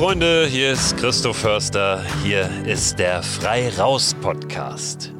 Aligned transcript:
Freunde, 0.00 0.46
hier 0.46 0.72
ist 0.72 0.96
Christoph 0.96 1.36
Förster. 1.36 2.02
Hier 2.24 2.48
ist 2.64 2.98
der 2.98 3.22
Frei 3.22 3.68
Raus 3.76 4.16
Podcast. 4.22 5.12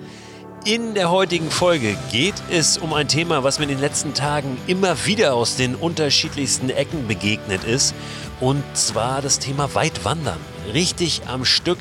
In 0.65 0.95
der 0.95 1.11
heutigen 1.11 1.51
Folge 1.51 1.99
geht 2.11 2.43
es 2.51 2.79
um 2.79 2.95
ein 2.95 3.07
Thema, 3.07 3.45
was 3.45 3.59
mir 3.59 3.65
in 3.65 3.73
den 3.73 3.81
letzten 3.81 4.15
Tagen 4.15 4.57
immer 4.67 5.05
wieder 5.05 5.35
aus 5.35 5.57
den 5.57 5.75
unterschiedlichsten 5.75 6.71
Ecken 6.71 7.07
begegnet 7.07 7.63
ist. 7.65 7.95
Und 8.41 8.65
zwar 8.73 9.21
das 9.21 9.39
Thema 9.39 9.75
Weitwandern. 9.75 10.41
Richtig 10.73 11.21
am 11.27 11.45
Stück. 11.45 11.79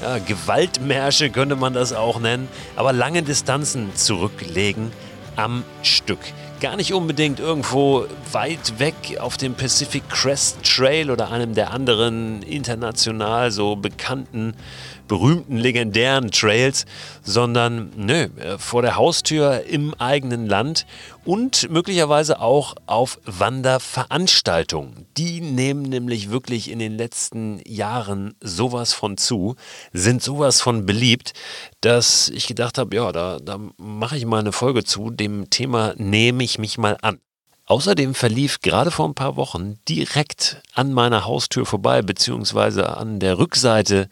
Ja, 0.00 0.16
Gewaltmärsche 0.16 1.28
könnte 1.28 1.54
man 1.54 1.74
das 1.74 1.92
auch 1.92 2.18
nennen. 2.18 2.48
Aber 2.76 2.94
lange 2.94 3.22
Distanzen 3.22 3.94
zurücklegen 3.94 4.90
am 5.36 5.64
Stück 5.82 6.20
gar 6.60 6.76
nicht 6.76 6.92
unbedingt 6.92 7.38
irgendwo 7.38 8.06
weit 8.32 8.78
weg 8.78 9.18
auf 9.20 9.36
dem 9.36 9.54
Pacific 9.54 10.08
Crest 10.08 10.58
Trail 10.64 11.10
oder 11.10 11.30
einem 11.30 11.54
der 11.54 11.70
anderen 11.70 12.42
international 12.42 13.50
so 13.52 13.76
bekannten 13.76 14.54
berühmten, 15.06 15.56
legendären 15.56 16.30
Trails, 16.30 16.84
sondern 17.22 17.90
nö, 17.96 18.28
äh, 18.38 18.58
vor 18.58 18.82
der 18.82 18.96
Haustür 18.96 19.64
im 19.64 19.94
eigenen 19.94 20.46
Land 20.46 20.86
und 21.28 21.68
möglicherweise 21.70 22.40
auch 22.40 22.74
auf 22.86 23.20
Wanderveranstaltungen. 23.26 25.04
Die 25.18 25.42
nehmen 25.42 25.82
nämlich 25.82 26.30
wirklich 26.30 26.70
in 26.70 26.78
den 26.78 26.96
letzten 26.96 27.60
Jahren 27.66 28.34
sowas 28.40 28.94
von 28.94 29.18
zu, 29.18 29.54
sind 29.92 30.22
sowas 30.22 30.62
von 30.62 30.86
beliebt, 30.86 31.34
dass 31.82 32.30
ich 32.30 32.46
gedacht 32.46 32.78
habe, 32.78 32.96
ja, 32.96 33.12
da, 33.12 33.40
da 33.42 33.60
mache 33.76 34.16
ich 34.16 34.24
mal 34.24 34.38
eine 34.38 34.52
Folge 34.52 34.84
zu. 34.84 35.10
Dem 35.10 35.50
Thema 35.50 35.92
nehme 35.98 36.44
ich 36.44 36.58
mich 36.58 36.78
mal 36.78 36.96
an. 37.02 37.20
Außerdem 37.66 38.14
verlief 38.14 38.62
gerade 38.62 38.90
vor 38.90 39.06
ein 39.06 39.14
paar 39.14 39.36
Wochen 39.36 39.74
direkt 39.86 40.62
an 40.72 40.94
meiner 40.94 41.26
Haustür 41.26 41.66
vorbei, 41.66 42.00
beziehungsweise 42.00 42.96
an 42.96 43.20
der 43.20 43.38
Rückseite 43.38 44.08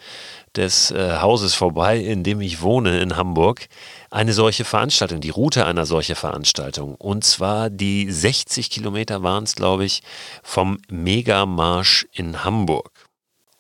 des 0.57 0.91
äh, 0.91 1.19
Hauses 1.21 1.55
vorbei, 1.55 1.99
in 1.99 2.23
dem 2.23 2.41
ich 2.41 2.62
wohne 2.62 3.01
in 3.01 3.17
Hamburg, 3.17 3.69
eine 4.11 4.33
solche 4.33 4.65
Veranstaltung, 4.65 5.21
die 5.21 5.31
Route 5.31 5.67
einer 5.67 5.87
solchen 5.87 6.17
Veranstaltung. 6.17 6.95
Und 6.95 7.25
zwar 7.25 7.71
die 7.71 8.11
60 8.11 8.71
Kilometer 8.71 9.23
waren 9.23 9.45
es, 9.45 9.55
glaube 9.55 9.85
ich, 9.85 10.03
vom 10.43 10.79
Megamarsch 10.89 12.07
in 12.13 12.45
Hamburg. 12.45 12.95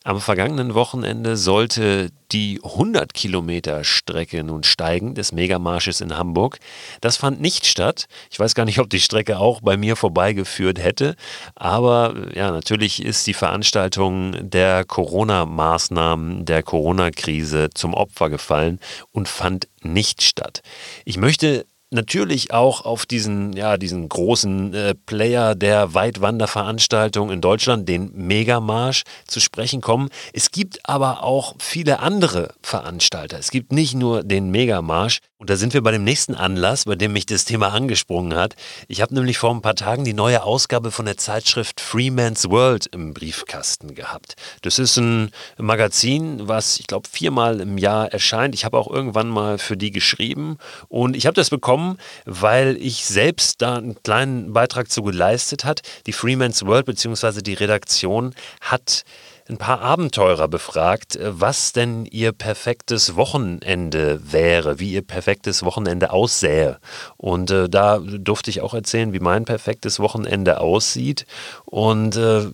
Am 0.06 0.20
vergangenen 0.20 0.74
Wochenende 0.74 1.36
sollte 1.36 2.10
die 2.30 2.60
100 2.62 3.12
Kilometer 3.12 3.82
Strecke 3.82 4.44
nun 4.44 4.62
steigen 4.62 5.16
des 5.16 5.32
Megamarsches 5.32 6.00
in 6.00 6.16
Hamburg. 6.16 6.60
Das 7.00 7.16
fand 7.16 7.40
nicht 7.40 7.66
statt. 7.66 8.06
Ich 8.30 8.38
weiß 8.38 8.54
gar 8.54 8.66
nicht, 8.66 8.78
ob 8.78 8.88
die 8.88 9.00
Strecke 9.00 9.40
auch 9.40 9.62
bei 9.62 9.76
mir 9.76 9.96
vorbeigeführt 9.96 10.78
hätte. 10.78 11.16
Aber 11.56 12.14
ja, 12.36 12.52
natürlich 12.52 13.04
ist 13.04 13.26
die 13.26 13.34
Veranstaltung 13.34 14.48
der 14.48 14.84
Corona-Maßnahmen, 14.84 16.44
der 16.44 16.62
Corona-Krise 16.62 17.70
zum 17.74 17.92
Opfer 17.92 18.30
gefallen 18.30 18.78
und 19.10 19.26
fand 19.26 19.66
nicht 19.82 20.22
statt. 20.22 20.62
Ich 21.04 21.16
möchte 21.16 21.66
natürlich 21.90 22.52
auch 22.52 22.84
auf 22.84 23.06
diesen, 23.06 23.52
ja, 23.52 23.76
diesen 23.76 24.08
großen 24.08 24.74
äh, 24.74 24.94
Player 24.94 25.54
der 25.54 25.94
Weitwanderveranstaltung 25.94 27.30
in 27.30 27.40
Deutschland, 27.40 27.88
den 27.88 28.12
Megamarsch, 28.14 29.02
zu 29.26 29.40
sprechen 29.40 29.80
kommen. 29.80 30.08
Es 30.32 30.50
gibt 30.50 30.80
aber 30.88 31.22
auch 31.22 31.54
viele 31.58 32.00
andere 32.00 32.54
Veranstalter. 32.62 33.38
Es 33.38 33.50
gibt 33.50 33.72
nicht 33.72 33.94
nur 33.94 34.22
den 34.22 34.50
Megamarsch. 34.50 35.20
Und 35.38 35.50
da 35.50 35.56
sind 35.56 35.74
wir 35.74 35.82
bei 35.82 35.90
dem 35.90 36.02
nächsten 36.02 36.34
Anlass, 36.34 36.86
bei 36.86 36.94
dem 36.94 37.12
mich 37.12 37.26
das 37.26 37.44
Thema 37.44 37.68
angesprungen 37.68 38.38
hat. 38.38 38.54
Ich 38.88 39.02
habe 39.02 39.14
nämlich 39.14 39.36
vor 39.36 39.50
ein 39.50 39.60
paar 39.60 39.74
Tagen 39.74 40.02
die 40.02 40.14
neue 40.14 40.42
Ausgabe 40.42 40.90
von 40.90 41.04
der 41.04 41.18
Zeitschrift 41.18 41.82
Freeman's 41.82 42.48
World 42.48 42.86
im 42.86 43.12
Briefkasten 43.12 43.94
gehabt. 43.94 44.36
Das 44.62 44.78
ist 44.78 44.96
ein 44.96 45.30
Magazin, 45.58 46.48
was 46.48 46.80
ich 46.80 46.86
glaube 46.86 47.06
viermal 47.06 47.60
im 47.60 47.76
Jahr 47.76 48.10
erscheint. 48.10 48.54
Ich 48.54 48.64
habe 48.64 48.78
auch 48.78 48.90
irgendwann 48.90 49.28
mal 49.28 49.58
für 49.58 49.76
die 49.76 49.90
geschrieben 49.90 50.56
und 50.88 51.14
ich 51.14 51.26
habe 51.26 51.34
das 51.34 51.50
bekommen, 51.50 51.98
weil 52.24 52.78
ich 52.80 53.04
selbst 53.04 53.60
da 53.60 53.76
einen 53.76 54.02
kleinen 54.02 54.54
Beitrag 54.54 54.90
zu 54.90 55.02
geleistet 55.02 55.66
hat. 55.66 55.82
Die 56.06 56.14
Freeman's 56.14 56.64
World 56.64 56.86
bzw. 56.86 57.42
die 57.42 57.54
Redaktion 57.54 58.34
hat 58.62 59.04
ein 59.48 59.58
paar 59.58 59.80
Abenteurer 59.80 60.48
befragt, 60.48 61.16
äh, 61.16 61.40
was 61.40 61.72
denn 61.72 62.06
ihr 62.06 62.32
perfektes 62.32 63.16
Wochenende 63.16 64.20
wäre, 64.32 64.78
wie 64.80 64.92
ihr 64.92 65.02
perfektes 65.02 65.64
Wochenende 65.64 66.10
aussähe. 66.10 66.78
Und 67.16 67.50
äh, 67.50 67.68
da 67.68 67.98
durfte 67.98 68.50
ich 68.50 68.60
auch 68.60 68.74
erzählen, 68.74 69.12
wie 69.12 69.20
mein 69.20 69.44
perfektes 69.44 70.00
Wochenende 70.00 70.60
aussieht. 70.60 71.26
Und 71.64 72.16
äh, 72.16 72.46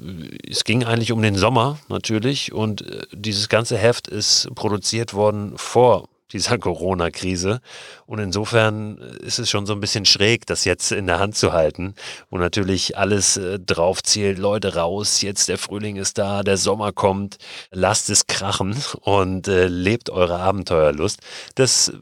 es 0.48 0.64
ging 0.64 0.84
eigentlich 0.84 1.12
um 1.12 1.22
den 1.22 1.36
Sommer 1.36 1.78
natürlich. 1.88 2.52
Und 2.52 2.82
äh, 2.82 3.06
dieses 3.12 3.48
ganze 3.48 3.76
Heft 3.76 4.08
ist 4.08 4.48
produziert 4.54 5.14
worden 5.14 5.54
vor 5.56 6.08
dieser 6.32 6.58
Corona-Krise. 6.58 7.60
Und 8.06 8.18
insofern 8.18 8.98
ist 8.98 9.38
es 9.38 9.50
schon 9.50 9.66
so 9.66 9.72
ein 9.72 9.80
bisschen 9.80 10.04
schräg, 10.04 10.46
das 10.46 10.64
jetzt 10.64 10.92
in 10.92 11.06
der 11.06 11.18
Hand 11.18 11.36
zu 11.36 11.52
halten, 11.52 11.94
wo 12.30 12.38
natürlich 12.38 12.96
alles 12.96 13.36
äh, 13.36 13.58
drauf 13.58 14.02
zählt, 14.02 14.38
Leute 14.38 14.74
raus, 14.74 15.22
jetzt 15.22 15.48
der 15.48 15.58
Frühling 15.58 15.96
ist 15.96 16.18
da, 16.18 16.42
der 16.42 16.56
Sommer 16.56 16.92
kommt, 16.92 17.38
lasst 17.70 18.10
es 18.10 18.26
krachen 18.26 18.76
und 19.00 19.48
äh, 19.48 19.66
lebt 19.66 20.10
eure 20.10 20.38
Abenteuerlust. 20.38 21.20
Das 21.54 21.92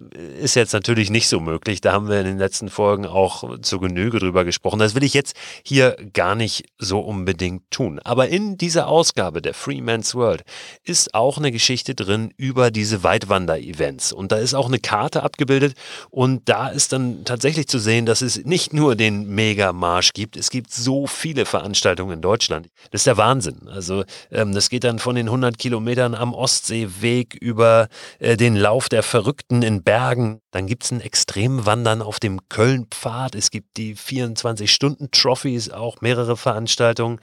ist 0.40 0.56
jetzt 0.56 0.72
natürlich 0.72 1.10
nicht 1.10 1.28
so 1.28 1.40
möglich. 1.40 1.80
Da 1.80 1.92
haben 1.92 2.08
wir 2.08 2.20
in 2.20 2.26
den 2.26 2.38
letzten 2.38 2.68
Folgen 2.68 3.06
auch 3.06 3.60
zur 3.60 3.80
Genüge 3.80 4.18
drüber 4.18 4.44
gesprochen. 4.44 4.78
Das 4.78 4.94
will 4.94 5.04
ich 5.04 5.14
jetzt 5.14 5.34
hier 5.62 5.96
gar 6.12 6.34
nicht 6.34 6.66
so 6.78 7.00
unbedingt 7.00 7.70
tun. 7.70 8.00
Aber 8.04 8.28
in 8.28 8.58
dieser 8.58 8.88
Ausgabe 8.88 9.42
der 9.42 9.54
Freeman's 9.54 10.14
World 10.14 10.42
ist 10.84 11.14
auch 11.14 11.38
eine 11.38 11.52
Geschichte 11.52 11.94
drin 11.94 12.32
über 12.36 12.70
diese 12.70 13.02
Weitwander-Events 13.02 14.12
und 14.20 14.32
da 14.32 14.36
ist 14.36 14.54
auch 14.54 14.68
eine 14.68 14.78
Karte 14.78 15.22
abgebildet 15.22 15.74
und 16.10 16.48
da 16.48 16.68
ist 16.68 16.92
dann 16.92 17.24
tatsächlich 17.24 17.66
zu 17.68 17.78
sehen, 17.78 18.04
dass 18.04 18.20
es 18.20 18.44
nicht 18.44 18.74
nur 18.74 18.94
den 18.94 19.26
Mega-Marsch 19.34 20.12
gibt, 20.12 20.36
es 20.36 20.50
gibt 20.50 20.72
so 20.72 21.06
viele 21.06 21.46
Veranstaltungen 21.46 22.12
in 22.12 22.20
Deutschland. 22.20 22.68
Das 22.90 23.00
ist 23.00 23.06
der 23.06 23.16
Wahnsinn. 23.16 23.68
Also 23.68 24.04
ähm, 24.30 24.52
das 24.54 24.68
geht 24.68 24.84
dann 24.84 24.98
von 24.98 25.14
den 25.16 25.26
100 25.26 25.56
Kilometern 25.56 26.14
am 26.14 26.34
Ostseeweg 26.34 27.34
über 27.34 27.88
äh, 28.18 28.36
den 28.36 28.56
Lauf 28.56 28.90
der 28.90 29.02
Verrückten 29.02 29.62
in 29.62 29.82
Bergen. 29.82 30.40
Dann 30.50 30.66
gibt 30.66 30.84
es 30.84 30.90
ein 30.90 31.00
Extremwandern 31.00 32.02
auf 32.02 32.18
dem 32.18 32.48
Köln-Pfad. 32.48 33.34
Es 33.34 33.50
gibt 33.50 33.76
die 33.76 33.96
24-Stunden-Trophies, 33.96 35.70
auch 35.70 36.00
mehrere 36.00 36.36
Veranstaltungen. 36.36 37.20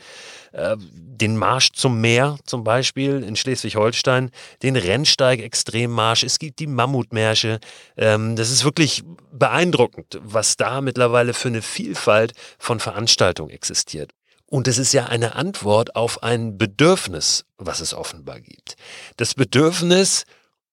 Äh, 0.54 0.78
den 0.80 1.38
Marsch 1.38 1.72
zum 1.74 2.00
Meer 2.00 2.38
zum 2.46 2.64
Beispiel 2.64 3.24
in 3.24 3.36
Schleswig-Holstein, 3.36 4.32
den 4.64 4.76
Rennsteig-Extremmarsch, 4.76 6.24
es 6.24 6.40
gibt 6.40 6.60
die 6.60 6.68
Mammutmärsche. 6.68 7.60
Ähm, 7.98 8.36
das 8.36 8.52
ist 8.52 8.64
wirklich 8.64 9.04
beeindruckend, 9.32 10.20
was 10.22 10.58
da 10.58 10.82
mittlerweile 10.82 11.34
für 11.34 11.50
eine 11.50 11.62
Vielfalt 11.62 12.34
von 12.58 12.80
Veranstaltungen 12.80 13.50
existiert. 13.50 14.12
Und 14.50 14.68
es 14.70 14.78
ist 14.78 14.94
ja 14.94 15.08
eine 15.08 15.36
Antwort 15.36 15.96
auf 15.96 16.24
ein 16.24 16.58
Bedürfnis, 16.58 17.44
was 17.58 17.82
es 17.82 17.94
offenbar 17.94 18.40
gibt. 18.40 18.76
Das 19.18 19.34
Bedürfnis, 19.34 20.24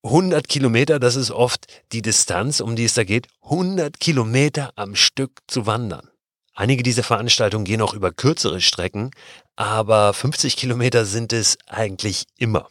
100 0.05 0.49
Kilometer, 0.49 0.99
das 0.99 1.17
ist 1.17 1.31
oft 1.31 1.67
die 1.93 2.03
Distanz, 2.03 2.61
um 2.61 2.77
die 2.77 2.85
es 2.85 2.93
da 2.93 3.05
geht, 3.05 3.27
100 3.45 3.99
Kilometer 3.99 4.71
am 4.77 4.95
Stück 4.95 5.41
zu 5.47 5.65
wandern. 5.67 6.11
Einige 6.53 6.83
dieser 6.83 7.03
Veranstaltungen 7.03 7.65
gehen 7.65 7.81
auch 7.81 7.95
über 7.95 8.13
kürzere 8.13 8.61
Strecken, 8.61 9.13
aber 9.57 10.13
50 10.13 10.57
Kilometer 10.57 11.07
sind 11.07 11.33
es 11.33 11.57
eigentlich 11.67 12.27
immer. 12.37 12.69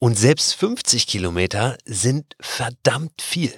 Und 0.00 0.18
selbst 0.18 0.56
50 0.56 1.06
Kilometer 1.06 1.78
sind 1.84 2.34
verdammt 2.40 3.22
viel. 3.22 3.54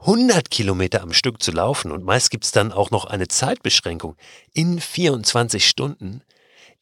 100 0.00 0.50
Kilometer 0.50 1.02
am 1.02 1.12
Stück 1.12 1.42
zu 1.42 1.52
laufen 1.52 1.92
und 1.92 2.04
meist 2.04 2.30
gibt 2.30 2.44
es 2.44 2.52
dann 2.52 2.72
auch 2.72 2.90
noch 2.90 3.04
eine 3.04 3.28
Zeitbeschränkung 3.28 4.16
in 4.54 4.80
24 4.80 5.66
Stunden 5.66 6.22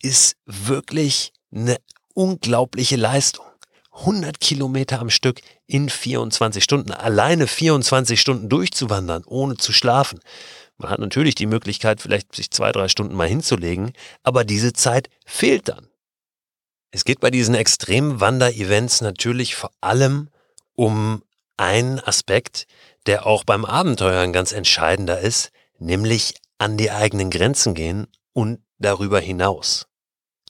ist 0.00 0.36
wirklich 0.46 1.32
eine 1.52 1.76
unglaubliche 2.14 2.96
Leistung. 2.96 3.46
100 3.92 4.40
Kilometer 4.40 5.00
am 5.00 5.10
Stück 5.10 5.40
in 5.72 5.88
24 5.88 6.62
Stunden, 6.62 6.92
alleine 6.92 7.46
24 7.46 8.20
Stunden 8.20 8.50
durchzuwandern, 8.50 9.24
ohne 9.24 9.56
zu 9.56 9.72
schlafen. 9.72 10.20
Man 10.76 10.90
hat 10.90 10.98
natürlich 10.98 11.34
die 11.34 11.46
Möglichkeit, 11.46 12.02
vielleicht 12.02 12.36
sich 12.36 12.50
zwei, 12.50 12.72
drei 12.72 12.88
Stunden 12.88 13.14
mal 13.14 13.26
hinzulegen, 13.26 13.94
aber 14.22 14.44
diese 14.44 14.74
Zeit 14.74 15.08
fehlt 15.24 15.68
dann. 15.70 15.88
Es 16.90 17.06
geht 17.06 17.20
bei 17.20 17.30
diesen 17.30 17.54
Extremwander-Events 17.54 19.00
natürlich 19.00 19.54
vor 19.54 19.70
allem 19.80 20.28
um 20.74 21.22
einen 21.56 22.00
Aspekt, 22.00 22.66
der 23.06 23.24
auch 23.24 23.44
beim 23.44 23.64
Abenteuern 23.64 24.34
ganz 24.34 24.52
entscheidender 24.52 25.20
ist, 25.20 25.52
nämlich 25.78 26.34
an 26.58 26.76
die 26.76 26.90
eigenen 26.90 27.30
Grenzen 27.30 27.72
gehen 27.72 28.08
und 28.34 28.60
darüber 28.78 29.20
hinaus. 29.20 29.86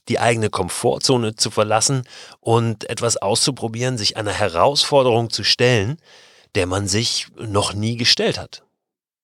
Die 0.08 0.18
eigene 0.18 0.50
Komfortzone 0.50 1.36
zu 1.36 1.50
verlassen 1.50 2.02
und 2.40 2.88
etwas 2.90 3.16
auszuprobieren, 3.16 3.98
sich 3.98 4.16
einer 4.16 4.32
Herausforderung 4.32 5.30
zu 5.30 5.44
stellen, 5.44 5.98
der 6.54 6.66
man 6.66 6.88
sich 6.88 7.28
noch 7.36 7.72
nie 7.72 7.96
gestellt 7.96 8.38
hat. 8.38 8.64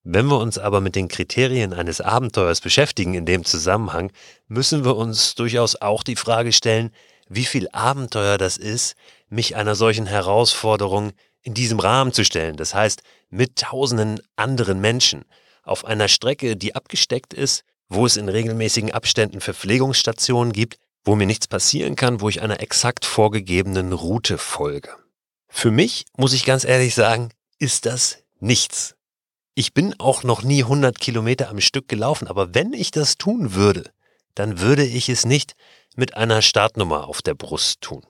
Wenn 0.04 0.26
wir 0.26 0.38
uns 0.38 0.56
aber 0.56 0.80
mit 0.80 0.96
den 0.96 1.08
Kriterien 1.08 1.74
eines 1.74 2.00
Abenteuers 2.00 2.60
beschäftigen 2.60 3.14
in 3.14 3.26
dem 3.26 3.44
Zusammenhang, 3.44 4.10
müssen 4.46 4.84
wir 4.84 4.96
uns 4.96 5.34
durchaus 5.34 5.76
auch 5.76 6.02
die 6.02 6.16
Frage 6.16 6.52
stellen, 6.52 6.92
wie 7.28 7.44
viel 7.44 7.68
Abenteuer 7.72 8.38
das 8.38 8.56
ist, 8.56 8.94
mich 9.28 9.56
einer 9.56 9.74
solchen 9.74 10.06
Herausforderung 10.06 11.12
in 11.42 11.54
diesem 11.54 11.78
Rahmen 11.78 12.12
zu 12.12 12.24
stellen. 12.24 12.56
Das 12.56 12.74
heißt, 12.74 13.02
mit 13.28 13.56
tausenden 13.56 14.20
anderen 14.36 14.80
Menschen 14.80 15.24
auf 15.62 15.84
einer 15.84 16.08
Strecke, 16.08 16.56
die 16.56 16.74
abgesteckt 16.74 17.34
ist, 17.34 17.64
wo 17.88 18.06
es 18.06 18.16
in 18.16 18.28
regelmäßigen 18.28 18.92
Abständen 18.92 19.40
Verpflegungsstationen 19.40 20.52
gibt, 20.52 20.78
wo 21.04 21.16
mir 21.16 21.26
nichts 21.26 21.46
passieren 21.46 21.96
kann, 21.96 22.20
wo 22.20 22.28
ich 22.28 22.42
einer 22.42 22.60
exakt 22.60 23.04
vorgegebenen 23.04 23.92
Route 23.92 24.38
folge. 24.38 24.90
Für 25.48 25.70
mich, 25.70 26.04
muss 26.16 26.34
ich 26.34 26.44
ganz 26.44 26.64
ehrlich 26.64 26.94
sagen, 26.94 27.30
ist 27.58 27.86
das 27.86 28.18
nichts. 28.40 28.94
Ich 29.54 29.74
bin 29.74 29.98
auch 29.98 30.22
noch 30.22 30.42
nie 30.42 30.62
100 30.62 31.00
Kilometer 31.00 31.48
am 31.48 31.60
Stück 31.60 31.88
gelaufen, 31.88 32.28
aber 32.28 32.54
wenn 32.54 32.72
ich 32.72 32.90
das 32.90 33.16
tun 33.16 33.54
würde, 33.54 33.90
dann 34.34 34.60
würde 34.60 34.84
ich 34.84 35.08
es 35.08 35.24
nicht 35.24 35.54
mit 35.96 36.16
einer 36.16 36.42
Startnummer 36.42 37.08
auf 37.08 37.22
der 37.22 37.34
Brust 37.34 37.80
tun. 37.80 38.06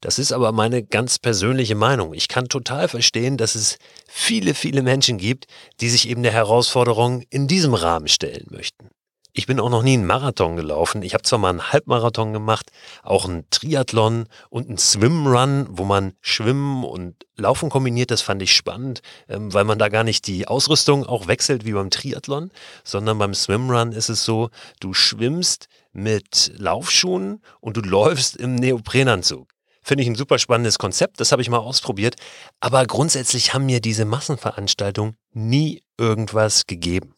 Das 0.00 0.18
ist 0.18 0.32
aber 0.32 0.52
meine 0.52 0.82
ganz 0.82 1.18
persönliche 1.18 1.74
Meinung. 1.74 2.14
Ich 2.14 2.28
kann 2.28 2.48
total 2.48 2.88
verstehen, 2.88 3.36
dass 3.36 3.54
es 3.54 3.78
viele, 4.06 4.54
viele 4.54 4.80
Menschen 4.80 5.18
gibt, 5.18 5.46
die 5.80 5.90
sich 5.90 6.08
eben 6.08 6.22
der 6.22 6.32
Herausforderung 6.32 7.22
in 7.28 7.46
diesem 7.46 7.74
Rahmen 7.74 8.08
stellen 8.08 8.46
möchten. 8.50 8.88
Ich 9.32 9.46
bin 9.46 9.60
auch 9.60 9.70
noch 9.70 9.82
nie 9.82 9.94
einen 9.94 10.06
Marathon 10.06 10.56
gelaufen. 10.56 11.02
Ich 11.02 11.14
habe 11.14 11.22
zwar 11.22 11.38
mal 11.38 11.50
einen 11.50 11.72
Halbmarathon 11.72 12.32
gemacht, 12.32 12.72
auch 13.02 13.28
einen 13.28 13.48
Triathlon 13.50 14.26
und 14.48 14.68
einen 14.68 14.78
Swimrun, 14.78 15.66
wo 15.70 15.84
man 15.84 16.14
Schwimmen 16.20 16.84
und 16.84 17.14
Laufen 17.36 17.70
kombiniert. 17.70 18.10
Das 18.10 18.22
fand 18.22 18.42
ich 18.42 18.54
spannend, 18.54 19.02
ähm, 19.28 19.54
weil 19.54 19.64
man 19.64 19.78
da 19.78 19.88
gar 19.88 20.02
nicht 20.02 20.26
die 20.26 20.48
Ausrüstung 20.48 21.06
auch 21.06 21.28
wechselt 21.28 21.64
wie 21.64 21.72
beim 21.72 21.90
Triathlon, 21.90 22.50
sondern 22.82 23.18
beim 23.18 23.34
Swimrun 23.34 23.92
ist 23.92 24.08
es 24.08 24.24
so, 24.24 24.50
du 24.80 24.94
schwimmst 24.94 25.68
mit 25.92 26.52
Laufschuhen 26.56 27.40
und 27.60 27.76
du 27.76 27.82
läufst 27.82 28.36
im 28.36 28.56
Neoprenanzug. 28.56 29.48
Finde 29.82 30.02
ich 30.02 30.10
ein 30.10 30.16
super 30.16 30.38
spannendes 30.38 30.78
Konzept, 30.78 31.20
das 31.20 31.32
habe 31.32 31.40
ich 31.40 31.48
mal 31.48 31.58
ausprobiert. 31.58 32.16
Aber 32.60 32.84
grundsätzlich 32.86 33.54
haben 33.54 33.66
mir 33.66 33.80
diese 33.80 34.04
Massenveranstaltungen 34.04 35.16
nie 35.32 35.82
irgendwas 35.96 36.66
gegeben. 36.66 37.14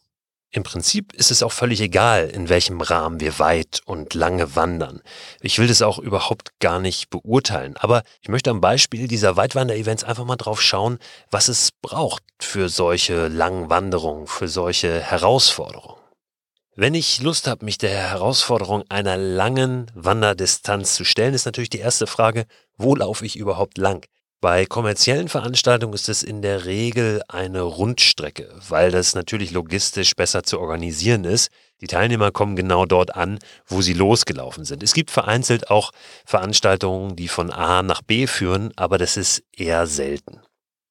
Im 0.54 0.64
Prinzip 0.64 1.14
ist 1.14 1.31
es 1.31 1.43
auch 1.43 1.50
völlig 1.50 1.81
egal, 1.81 2.28
in 2.28 2.50
welchem 2.50 2.82
Rahmen 2.82 3.20
wir 3.20 3.38
weit 3.38 3.81
und 3.87 4.12
lange 4.12 4.54
wandern. 4.54 5.00
Ich 5.40 5.58
will 5.58 5.66
das 5.66 5.81
auch 5.81 5.99
überhaupt 5.99 6.58
gar 6.60 6.78
nicht 6.78 7.08
beurteilen, 7.08 7.78
aber 7.78 8.02
ich 8.20 8.28
möchte 8.28 8.50
am 8.50 8.60
Beispiel 8.60 9.08
dieser 9.08 9.37
Weitwander-Events 9.38 10.04
einfach 10.04 10.26
mal 10.26 10.37
drauf 10.37 10.60
schauen, 10.60 10.99
was 11.31 11.49
es 11.49 11.70
braucht 11.72 12.22
für 12.38 12.69
solche 12.69 13.28
langen 13.28 13.70
Wanderungen, 13.70 14.26
für 14.26 14.46
solche 14.46 15.00
Herausforderungen. 15.00 15.99
Wenn 16.76 16.94
ich 16.94 17.22
Lust 17.22 17.46
habe, 17.46 17.64
mich 17.64 17.78
der 17.78 17.90
Herausforderung 17.90 18.84
einer 18.90 19.16
langen 19.16 19.90
Wanderdistanz 19.94 20.96
zu 20.96 21.05
stellen, 21.05 21.32
ist 21.32 21.46
natürlich 21.46 21.70
die 21.70 21.78
erste 21.78 22.06
Frage, 22.06 22.44
wo 22.76 22.94
laufe 22.94 23.25
ich 23.25 23.37
überhaupt 23.37 23.78
lang? 23.78 24.06
Bei 24.43 24.67
kommerziellen 24.67 25.29
Veranstaltungen 25.29 25.94
ist 25.94 26.09
es 26.09 26.25
in 26.25 26.43
der 26.43 26.65
Regel 26.65 27.23
eine 27.29 27.62
Rundstrecke, 27.62 28.53
weil 28.69 28.91
das 28.91 29.15
natürlich 29.15 29.53
logistisch 29.53 30.17
besser 30.17 30.43
zu 30.43 30.59
organisieren 30.59 31.23
ist. 31.23 31.49
Die 31.81 31.87
Teilnehmer 31.87 32.33
kommen 32.33 32.56
genau 32.56 32.85
dort 32.85 33.15
an, 33.15 33.39
wo 33.69 33.83
sie 33.83 33.93
losgelaufen 33.93 34.65
sind. 34.65 34.83
Es 34.83 34.94
gibt 34.94 35.12
vereinzelt 35.12 35.71
auch 35.71 35.93
Veranstaltungen, 36.27 37.15
die 37.15 37.29
von 37.29 37.53
A 37.53 37.85
nach 37.85 38.03
B 38.03 38.27
führen, 38.27 38.73
aber 38.75 38.99
das 38.99 39.17
ist 39.17 39.44
eher 39.56 39.87
selten. 39.87 40.41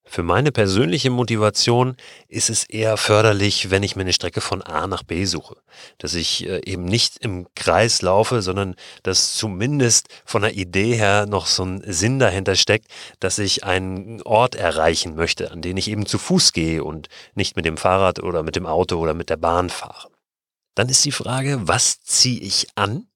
Für 0.03 0.23
meine 0.23 0.51
persönliche 0.51 1.09
Motivation 1.09 1.95
ist 2.27 2.49
es 2.49 2.63
eher 2.65 2.97
förderlich, 2.97 3.69
wenn 3.69 3.83
ich 3.83 3.95
mir 3.95 4.01
eine 4.01 4.13
Strecke 4.13 4.41
von 4.41 4.61
A 4.61 4.87
nach 4.87 5.03
B 5.03 5.25
suche. 5.25 5.55
Dass 5.99 6.15
ich 6.15 6.45
äh, 6.47 6.61
eben 6.65 6.85
nicht 6.85 7.17
im 7.17 7.47
Kreis 7.55 8.01
laufe, 8.01 8.41
sondern 8.41 8.75
dass 9.03 9.35
zumindest 9.35 10.09
von 10.25 10.41
der 10.41 10.55
Idee 10.55 10.95
her 10.95 11.27
noch 11.27 11.45
so 11.45 11.63
ein 11.63 11.83
Sinn 11.85 12.19
dahinter 12.19 12.55
steckt, 12.55 12.87
dass 13.19 13.37
ich 13.39 13.63
einen 13.63 14.21
Ort 14.23 14.55
erreichen 14.55 15.15
möchte, 15.15 15.51
an 15.51 15.61
den 15.61 15.77
ich 15.77 15.87
eben 15.87 16.05
zu 16.05 16.17
Fuß 16.17 16.51
gehe 16.51 16.83
und 16.83 17.07
nicht 17.35 17.55
mit 17.55 17.65
dem 17.65 17.77
Fahrrad 17.77 18.21
oder 18.21 18.43
mit 18.43 18.55
dem 18.55 18.65
Auto 18.65 18.97
oder 18.97 19.13
mit 19.13 19.29
der 19.29 19.37
Bahn 19.37 19.69
fahre. 19.69 20.09
Dann 20.75 20.89
ist 20.89 21.05
die 21.05 21.11
Frage, 21.11 21.59
was 21.67 22.01
ziehe 22.01 22.41
ich 22.41 22.67
an? 22.75 23.07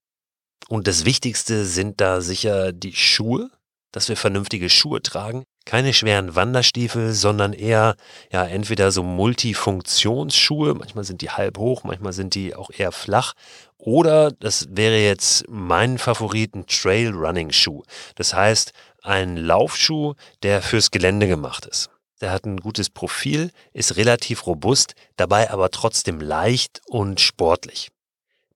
Und 0.69 0.87
das 0.87 1.03
Wichtigste 1.03 1.65
sind 1.65 1.99
da 1.99 2.21
sicher 2.21 2.71
die 2.73 2.93
Schuhe, 2.93 3.49
dass 3.91 4.07
wir 4.07 4.17
vernünftige 4.17 4.69
Schuhe 4.69 5.01
tragen 5.01 5.45
keine 5.65 5.93
schweren 5.93 6.35
Wanderstiefel, 6.35 7.13
sondern 7.13 7.53
eher 7.53 7.95
ja 8.31 8.45
entweder 8.45 8.91
so 8.91 9.03
Multifunktionsschuhe, 9.03 10.75
manchmal 10.75 11.03
sind 11.03 11.21
die 11.21 11.31
halb 11.31 11.57
hoch, 11.57 11.83
manchmal 11.83 12.13
sind 12.13 12.35
die 12.35 12.55
auch 12.55 12.69
eher 12.69 12.91
flach 12.91 13.33
oder 13.77 14.31
das 14.31 14.67
wäre 14.71 14.97
jetzt 14.97 15.45
mein 15.47 15.97
Favorit 15.97 16.55
ein 16.55 16.65
Trail 16.67 17.11
Running 17.11 17.51
Schuh. 17.51 17.83
Das 18.15 18.33
heißt, 18.33 18.73
ein 19.01 19.37
Laufschuh, 19.37 20.13
der 20.43 20.61
fürs 20.61 20.91
Gelände 20.91 21.27
gemacht 21.27 21.65
ist. 21.65 21.89
Der 22.21 22.31
hat 22.31 22.45
ein 22.45 22.57
gutes 22.57 22.89
Profil, 22.89 23.51
ist 23.73 23.97
relativ 23.97 24.47
robust, 24.47 24.95
dabei 25.17 25.51
aber 25.51 25.69
trotzdem 25.69 26.21
leicht 26.21 26.81
und 26.87 27.19
sportlich. 27.19 27.89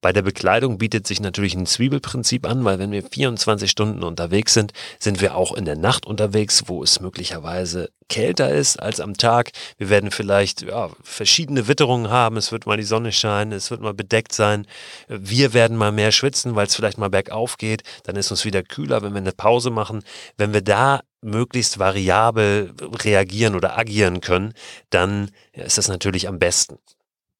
Bei 0.01 0.13
der 0.13 0.22
Bekleidung 0.22 0.78
bietet 0.78 1.06
sich 1.06 1.19
natürlich 1.19 1.56
ein 1.56 1.66
Zwiebelprinzip 1.66 2.48
an, 2.48 2.63
weil 2.63 2.80
wenn 2.80 2.92
wir 2.92 3.04
24 3.04 3.69
Stunden 3.69 4.04
unterwegs 4.04 4.54
sind, 4.54 4.72
sind 4.98 5.19
wir 5.19 5.36
auch 5.36 5.54
in 5.54 5.66
der 5.66 5.75
Nacht 5.75 6.06
unterwegs, 6.06 6.63
wo 6.68 6.81
es 6.84 7.01
möglicherweise 7.01 7.90
kälter 8.07 8.50
ist 8.50 8.78
als 8.78 9.01
am 9.01 9.16
Tag. 9.16 9.51
Wir 9.78 9.90
werden 9.90 10.12
vielleicht 10.12 10.62
ja, 10.62 10.90
verschiedene 11.04 11.68
Witterungen 11.68 12.10
haben. 12.10 12.38
Es 12.38 12.51
wird 12.54 12.66
mal 12.66 12.78
die 12.78 12.84
Sonne 12.84 13.12
scheinen, 13.12 13.51
es 13.51 13.72
wird 13.72 13.81
mal 13.81 13.94
bedeckt 13.94 14.34
sein. 14.34 14.66
Wir 15.10 15.54
werden 15.54 15.75
mal 15.75 15.92
mehr 15.92 16.13
schwitzen, 16.13 16.56
weil 16.56 16.68
es 16.68 16.75
vielleicht 16.75 16.98
mal 16.98 17.10
bergauf 17.10 17.57
geht. 17.57 17.84
Dann 18.04 18.16
ist 18.16 18.31
uns 18.31 18.45
wieder 18.45 18.63
kühler, 18.63 19.02
wenn 19.02 19.13
wir 19.13 19.19
eine 19.19 19.34
Pause 19.34 19.69
machen. 19.69 20.04
Wenn 20.38 20.54
wir 20.54 20.62
da 20.62 21.02
möglichst 21.22 21.78
variabel 21.78 22.74
reagieren 23.04 23.56
oder 23.56 23.78
agieren 23.78 24.22
können, 24.22 24.54
dann 24.90 25.31
ist 25.52 25.78
das 25.78 25.90
natürlich 25.90 26.30
am 26.30 26.40
besten. 26.40 26.78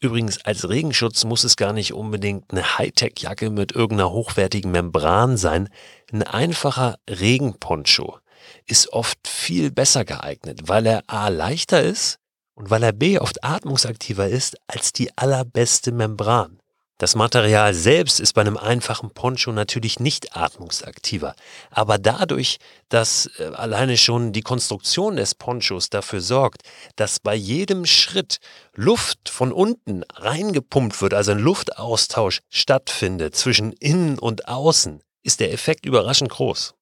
Übrigens, 0.02 0.46
als 0.46 0.70
Regenschutz 0.70 1.26
muss 1.26 1.44
es 1.44 1.58
gar 1.58 1.74
nicht 1.74 1.94
unbedingt 1.94 2.52
eine 2.52 2.78
Hightech-Jacke 2.78 3.50
mit 3.50 3.74
irgendeiner 3.74 4.12
hochwertigen 4.12 4.72
Membran 4.72 5.36
sein. 5.36 5.68
Ein 6.14 6.24
einfacher 6.24 7.00
Regenponcho 7.10 8.20
ist 8.66 8.94
oft 8.94 9.28
viel 9.28 9.72
besser 9.72 10.06
geeignet, 10.06 10.62
weil 10.68 10.86
er 10.86 11.04
A 11.08 11.28
leichter 11.28 11.82
ist 11.82 12.20
und 12.56 12.70
weil 12.70 12.84
er 12.84 12.94
B 12.94 13.20
oft 13.20 13.44
atmungsaktiver 13.44 14.30
ist 14.30 14.56
als 14.68 14.94
die 14.94 15.18
allerbeste 15.18 15.92
Membran. 15.92 16.59
Das 17.00 17.16
Material 17.16 17.74
selbst 17.74 18.20
ist 18.20 18.34
bei 18.34 18.42
einem 18.42 18.58
einfachen 18.58 19.12
Poncho 19.12 19.54
natürlich 19.54 20.02
nicht 20.02 20.36
atmungsaktiver, 20.36 21.34
aber 21.72 21.98
dadurch, 21.98 22.58
dass 22.90 23.30
äh, 23.40 23.46
alleine 23.56 23.96
schon 23.96 24.34
die 24.34 24.42
Konstruktion 24.42 25.16
des 25.16 25.34
Ponchos 25.34 25.90
dafür 25.90 26.20
sorgt, 26.20 26.64
dass 26.98 27.22
bei 27.22 27.36
jedem 27.36 27.86
Schritt 27.86 28.40
Luft 28.76 29.30
von 29.30 29.54
unten 29.54 30.04
reingepumpt 30.14 31.02
wird, 31.02 31.14
also 31.14 31.32
ein 31.32 31.40
Luftaustausch 31.40 32.42
stattfindet 32.50 33.34
zwischen 33.34 33.72
innen 33.72 34.20
und 34.20 34.50
außen, 34.50 35.02
ist 35.24 35.40
der 35.40 35.54
Effekt 35.54 35.86
überraschend 35.86 36.32
groß. 36.32 36.74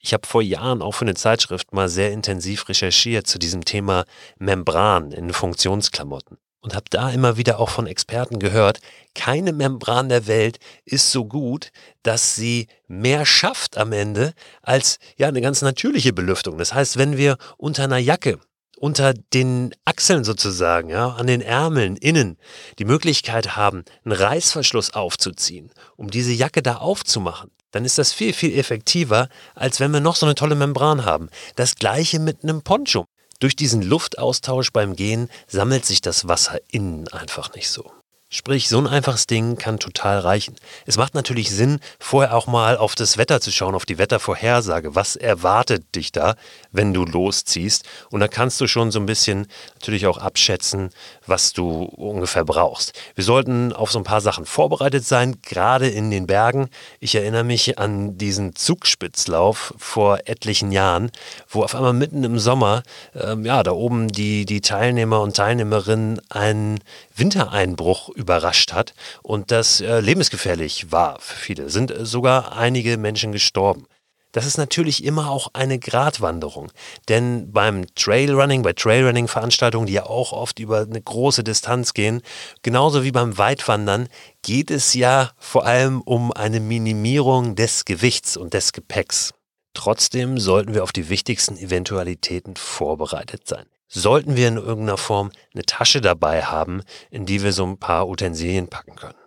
Ich 0.00 0.12
habe 0.12 0.26
vor 0.26 0.42
Jahren 0.42 0.82
auch 0.82 0.92
für 0.92 1.06
eine 1.06 1.14
Zeitschrift 1.14 1.72
mal 1.72 1.88
sehr 1.88 2.12
intensiv 2.12 2.68
recherchiert 2.68 3.26
zu 3.26 3.38
diesem 3.38 3.64
Thema 3.64 4.04
Membran 4.38 5.12
in 5.12 5.32
Funktionsklamotten 5.32 6.36
und 6.62 6.74
habe 6.74 6.86
da 6.88 7.10
immer 7.10 7.36
wieder 7.36 7.58
auch 7.58 7.68
von 7.68 7.86
Experten 7.86 8.38
gehört, 8.38 8.80
keine 9.14 9.52
Membran 9.52 10.08
der 10.08 10.26
Welt 10.26 10.58
ist 10.84 11.12
so 11.12 11.26
gut, 11.26 11.70
dass 12.02 12.34
sie 12.34 12.68
mehr 12.86 13.26
schafft 13.26 13.76
am 13.76 13.92
Ende 13.92 14.32
als 14.62 14.98
ja 15.18 15.28
eine 15.28 15.42
ganz 15.42 15.60
natürliche 15.60 16.12
Belüftung. 16.12 16.56
Das 16.56 16.72
heißt, 16.72 16.96
wenn 16.96 17.18
wir 17.18 17.36
unter 17.58 17.84
einer 17.84 17.98
Jacke 17.98 18.38
unter 18.82 19.14
den 19.14 19.72
Achseln 19.84 20.24
sozusagen, 20.24 20.88
ja, 20.88 21.10
an 21.10 21.28
den 21.28 21.40
Ärmeln 21.40 21.94
innen 21.94 22.36
die 22.80 22.84
Möglichkeit 22.84 23.54
haben, 23.54 23.84
einen 24.04 24.16
Reißverschluss 24.16 24.94
aufzuziehen, 24.94 25.70
um 25.94 26.10
diese 26.10 26.32
Jacke 26.32 26.64
da 26.64 26.78
aufzumachen, 26.78 27.52
dann 27.70 27.84
ist 27.84 27.98
das 27.98 28.12
viel, 28.12 28.32
viel 28.32 28.58
effektiver, 28.58 29.28
als 29.54 29.78
wenn 29.78 29.92
wir 29.92 30.00
noch 30.00 30.16
so 30.16 30.26
eine 30.26 30.34
tolle 30.34 30.56
Membran 30.56 31.04
haben. 31.04 31.28
Das 31.54 31.76
gleiche 31.76 32.18
mit 32.18 32.42
einem 32.42 32.62
Poncho. 32.62 33.06
Durch 33.42 33.56
diesen 33.56 33.82
Luftaustausch 33.82 34.70
beim 34.70 34.94
Gehen 34.94 35.28
sammelt 35.48 35.84
sich 35.84 36.00
das 36.00 36.28
Wasser 36.28 36.60
innen 36.70 37.08
einfach 37.08 37.52
nicht 37.56 37.70
so. 37.70 37.90
Sprich, 38.34 38.70
so 38.70 38.78
ein 38.78 38.86
einfaches 38.86 39.26
Ding 39.26 39.58
kann 39.58 39.78
total 39.78 40.18
reichen. 40.18 40.56
Es 40.86 40.96
macht 40.96 41.14
natürlich 41.14 41.50
Sinn, 41.50 41.80
vorher 41.98 42.34
auch 42.34 42.46
mal 42.46 42.78
auf 42.78 42.94
das 42.94 43.18
Wetter 43.18 43.42
zu 43.42 43.52
schauen, 43.52 43.74
auf 43.74 43.84
die 43.84 43.98
Wettervorhersage. 43.98 44.94
Was 44.94 45.16
erwartet 45.16 45.94
dich 45.94 46.12
da, 46.12 46.36
wenn 46.70 46.94
du 46.94 47.04
losziehst? 47.04 47.84
Und 48.10 48.20
da 48.20 48.28
kannst 48.28 48.58
du 48.62 48.66
schon 48.66 48.90
so 48.90 49.00
ein 49.00 49.04
bisschen 49.04 49.48
natürlich 49.74 50.06
auch 50.06 50.16
abschätzen, 50.16 50.88
was 51.26 51.52
du 51.52 51.82
ungefähr 51.82 52.46
brauchst. 52.46 52.98
Wir 53.14 53.22
sollten 53.22 53.74
auf 53.74 53.92
so 53.92 53.98
ein 53.98 54.04
paar 54.04 54.22
Sachen 54.22 54.46
vorbereitet 54.46 55.04
sein, 55.04 55.36
gerade 55.42 55.88
in 55.88 56.10
den 56.10 56.26
Bergen. 56.26 56.70
Ich 57.00 57.14
erinnere 57.14 57.44
mich 57.44 57.78
an 57.78 58.16
diesen 58.16 58.56
Zugspitzlauf 58.56 59.74
vor 59.76 60.20
etlichen 60.24 60.72
Jahren, 60.72 61.10
wo 61.50 61.64
auf 61.64 61.74
einmal 61.74 61.92
mitten 61.92 62.24
im 62.24 62.38
Sommer, 62.38 62.82
ähm, 63.14 63.44
ja, 63.44 63.62
da 63.62 63.72
oben 63.72 64.08
die, 64.08 64.46
die 64.46 64.62
Teilnehmer 64.62 65.20
und 65.20 65.36
Teilnehmerinnen 65.36 66.18
einen 66.30 66.80
Wintereinbruch 67.14 68.08
überrascht 68.10 68.72
hat 68.72 68.94
und 69.22 69.50
das 69.50 69.80
äh, 69.80 70.00
lebensgefährlich 70.00 70.92
war 70.92 71.18
für 71.20 71.36
viele. 71.36 71.70
Sind 71.70 71.90
äh, 71.90 72.04
sogar 72.04 72.56
einige 72.56 72.96
Menschen 72.96 73.32
gestorben. 73.32 73.86
das 74.32 74.46
ist 74.46 74.56
natürlich 74.56 75.04
immer 75.04 75.30
auch 75.30 75.48
eine 75.52 75.78
Gratwanderung. 75.78 76.72
Denn 77.08 77.52
beim 77.52 77.84
Trailrunning, 77.94 78.62
bei 78.62 78.72
Trailrunning-Veranstaltungen, 78.72 79.86
die 79.86 79.92
ja 79.92 80.06
auch 80.06 80.32
oft 80.32 80.58
über 80.58 80.80
eine 80.80 81.02
große 81.02 81.44
Distanz 81.44 81.92
gehen, 81.92 82.22
genauso 82.62 83.04
wie 83.04 83.12
beim 83.12 83.36
Weitwandern, 83.36 84.08
geht 84.40 84.70
es 84.70 84.94
ja 84.94 85.32
vor 85.38 85.66
allem 85.66 86.00
um 86.00 86.32
eine 86.32 86.60
Minimierung 86.60 87.56
des 87.56 87.84
Gewichts 87.84 88.38
und 88.38 88.54
des 88.54 88.72
Gepäcks. 88.72 89.34
Trotzdem 89.74 90.38
sollten 90.38 90.74
wir 90.74 90.82
auf 90.82 90.92
die 90.92 91.08
wichtigsten 91.08 91.56
Eventualitäten 91.56 92.56
vorbereitet 92.56 93.46
sein. 93.48 93.66
Sollten 93.94 94.36
wir 94.36 94.48
in 94.48 94.56
irgendeiner 94.56 94.96
Form 94.96 95.32
eine 95.52 95.64
Tasche 95.64 96.00
dabei 96.00 96.44
haben, 96.44 96.82
in 97.10 97.26
die 97.26 97.42
wir 97.42 97.52
so 97.52 97.66
ein 97.66 97.76
paar 97.76 98.08
Utensilien 98.08 98.68
packen 98.68 98.96
können. 98.96 99.18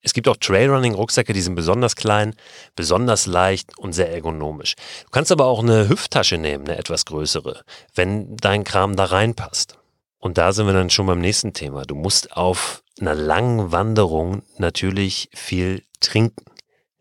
Es 0.00 0.12
gibt 0.12 0.26
auch 0.26 0.36
Trailrunning-Rucksäcke, 0.36 1.32
die 1.32 1.40
sind 1.40 1.54
besonders 1.54 1.94
klein, 1.94 2.34
besonders 2.74 3.26
leicht 3.26 3.78
und 3.78 3.92
sehr 3.92 4.12
ergonomisch. 4.12 4.74
Du 5.04 5.10
kannst 5.10 5.30
aber 5.30 5.46
auch 5.46 5.62
eine 5.62 5.88
Hüfttasche 5.88 6.36
nehmen, 6.36 6.66
eine 6.66 6.78
etwas 6.78 7.04
größere, 7.04 7.62
wenn 7.94 8.36
dein 8.36 8.64
Kram 8.64 8.96
da 8.96 9.04
reinpasst. 9.04 9.78
Und 10.18 10.36
da 10.36 10.52
sind 10.52 10.66
wir 10.66 10.72
dann 10.72 10.90
schon 10.90 11.06
beim 11.06 11.20
nächsten 11.20 11.52
Thema. 11.52 11.82
Du 11.84 11.94
musst 11.94 12.36
auf 12.36 12.82
einer 13.00 13.14
langen 13.14 13.70
Wanderung 13.70 14.42
natürlich 14.56 15.30
viel 15.32 15.84
trinken. 16.00 16.44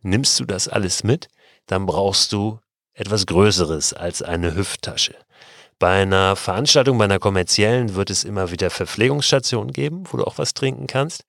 Nimmst 0.03 0.39
du 0.39 0.45
das 0.45 0.67
alles 0.67 1.03
mit, 1.03 1.29
dann 1.65 1.87
brauchst 1.87 2.31
du 2.31 2.59
etwas 2.93 3.25
Größeres 3.25 3.93
als 3.93 4.21
eine 4.21 4.55
Hüfttasche. 4.55 5.15
Bei 5.79 6.01
einer 6.01 6.35
Veranstaltung, 6.35 6.97
bei 6.97 7.03
einer 7.03 7.19
kommerziellen, 7.19 7.93
wird 7.93 8.09
es 8.09 8.23
immer 8.23 8.51
wieder 8.51 8.71
Verpflegungsstationen 8.71 9.71
geben, 9.71 10.05
wo 10.09 10.17
du 10.17 10.23
auch 10.23 10.39
was 10.39 10.55
trinken 10.55 10.87
kannst. 10.87 11.23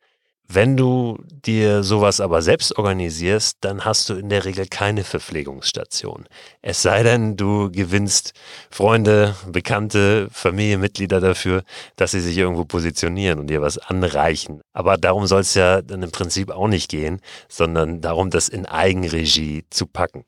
Wenn 0.50 0.78
du 0.78 1.18
dir 1.28 1.82
sowas 1.82 2.22
aber 2.22 2.40
selbst 2.40 2.78
organisierst, 2.78 3.58
dann 3.60 3.84
hast 3.84 4.08
du 4.08 4.14
in 4.14 4.30
der 4.30 4.46
Regel 4.46 4.66
keine 4.66 5.04
Verpflegungsstation. 5.04 6.26
Es 6.62 6.80
sei 6.80 7.02
denn, 7.02 7.36
du 7.36 7.70
gewinnst 7.70 8.32
Freunde, 8.70 9.36
Bekannte, 9.46 10.28
Familienmitglieder 10.32 11.20
dafür, 11.20 11.64
dass 11.96 12.12
sie 12.12 12.20
sich 12.20 12.38
irgendwo 12.38 12.64
positionieren 12.64 13.40
und 13.40 13.48
dir 13.48 13.60
was 13.60 13.76
anreichen. 13.76 14.62
Aber 14.72 14.96
darum 14.96 15.26
soll 15.26 15.42
es 15.42 15.52
ja 15.52 15.82
dann 15.82 16.02
im 16.02 16.10
Prinzip 16.10 16.50
auch 16.50 16.68
nicht 16.68 16.88
gehen, 16.88 17.20
sondern 17.50 18.00
darum, 18.00 18.30
das 18.30 18.48
in 18.48 18.64
Eigenregie 18.64 19.66
zu 19.68 19.86
packen. 19.86 20.24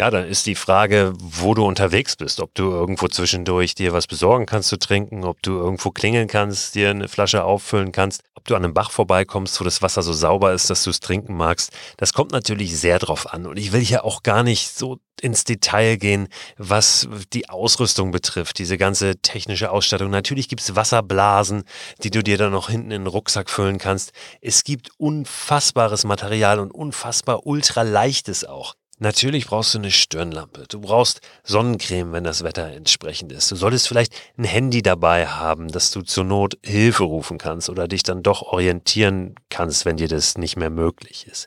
Ja, 0.00 0.10
dann 0.10 0.26
ist 0.26 0.46
die 0.46 0.54
Frage, 0.54 1.12
wo 1.20 1.52
du 1.52 1.62
unterwegs 1.62 2.16
bist, 2.16 2.40
ob 2.40 2.54
du 2.54 2.70
irgendwo 2.70 3.06
zwischendurch 3.06 3.74
dir 3.74 3.92
was 3.92 4.06
besorgen 4.06 4.46
kannst 4.46 4.70
zu 4.70 4.78
trinken, 4.78 5.24
ob 5.26 5.42
du 5.42 5.58
irgendwo 5.58 5.90
klingeln 5.90 6.26
kannst, 6.26 6.74
dir 6.74 6.88
eine 6.88 7.06
Flasche 7.06 7.44
auffüllen 7.44 7.92
kannst, 7.92 8.22
ob 8.34 8.46
du 8.46 8.56
an 8.56 8.64
einem 8.64 8.72
Bach 8.72 8.92
vorbeikommst, 8.92 9.60
wo 9.60 9.64
das 9.64 9.82
Wasser 9.82 10.00
so 10.00 10.14
sauber 10.14 10.54
ist, 10.54 10.70
dass 10.70 10.84
du 10.84 10.88
es 10.88 11.00
trinken 11.00 11.36
magst. 11.36 11.72
Das 11.98 12.14
kommt 12.14 12.32
natürlich 12.32 12.78
sehr 12.78 12.98
drauf 12.98 13.30
an. 13.30 13.44
Und 13.44 13.58
ich 13.58 13.72
will 13.72 13.82
hier 13.82 14.06
auch 14.06 14.22
gar 14.22 14.42
nicht 14.42 14.74
so 14.74 15.00
ins 15.20 15.44
Detail 15.44 15.98
gehen, 15.98 16.28
was 16.56 17.06
die 17.34 17.50
Ausrüstung 17.50 18.10
betrifft, 18.10 18.58
diese 18.58 18.78
ganze 18.78 19.18
technische 19.18 19.70
Ausstattung. 19.70 20.08
Natürlich 20.08 20.48
gibt 20.48 20.62
es 20.62 20.76
Wasserblasen, 20.76 21.64
die 22.04 22.10
du 22.10 22.22
dir 22.22 22.38
dann 22.38 22.52
noch 22.52 22.70
hinten 22.70 22.90
in 22.90 23.02
den 23.02 23.06
Rucksack 23.06 23.50
füllen 23.50 23.76
kannst. 23.76 24.12
Es 24.40 24.64
gibt 24.64 24.92
unfassbares 24.96 26.04
Material 26.04 26.58
und 26.58 26.70
unfassbar 26.70 27.46
ultraleichtes 27.46 28.46
auch. 28.46 28.76
Natürlich 29.02 29.46
brauchst 29.46 29.72
du 29.72 29.78
eine 29.78 29.90
Stirnlampe. 29.90 30.66
Du 30.68 30.78
brauchst 30.78 31.22
Sonnencreme, 31.42 32.12
wenn 32.12 32.22
das 32.22 32.44
Wetter 32.44 32.66
entsprechend 32.66 33.32
ist. 33.32 33.50
Du 33.50 33.56
solltest 33.56 33.88
vielleicht 33.88 34.14
ein 34.36 34.44
Handy 34.44 34.82
dabei 34.82 35.26
haben, 35.26 35.68
dass 35.68 35.90
du 35.90 36.02
zur 36.02 36.24
Not 36.24 36.58
Hilfe 36.62 37.04
rufen 37.04 37.38
kannst 37.38 37.70
oder 37.70 37.88
dich 37.88 38.02
dann 38.02 38.22
doch 38.22 38.42
orientieren 38.42 39.36
kannst, 39.48 39.86
wenn 39.86 39.96
dir 39.96 40.08
das 40.08 40.36
nicht 40.36 40.56
mehr 40.56 40.68
möglich 40.68 41.26
ist. 41.26 41.46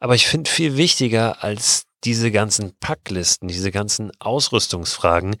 Aber 0.00 0.14
ich 0.14 0.26
finde 0.26 0.50
viel 0.50 0.76
wichtiger 0.76 1.42
als 1.42 1.84
diese 2.04 2.30
ganzen 2.30 2.76
Packlisten, 2.78 3.48
diese 3.48 3.70
ganzen 3.70 4.12
Ausrüstungsfragen, 4.18 5.36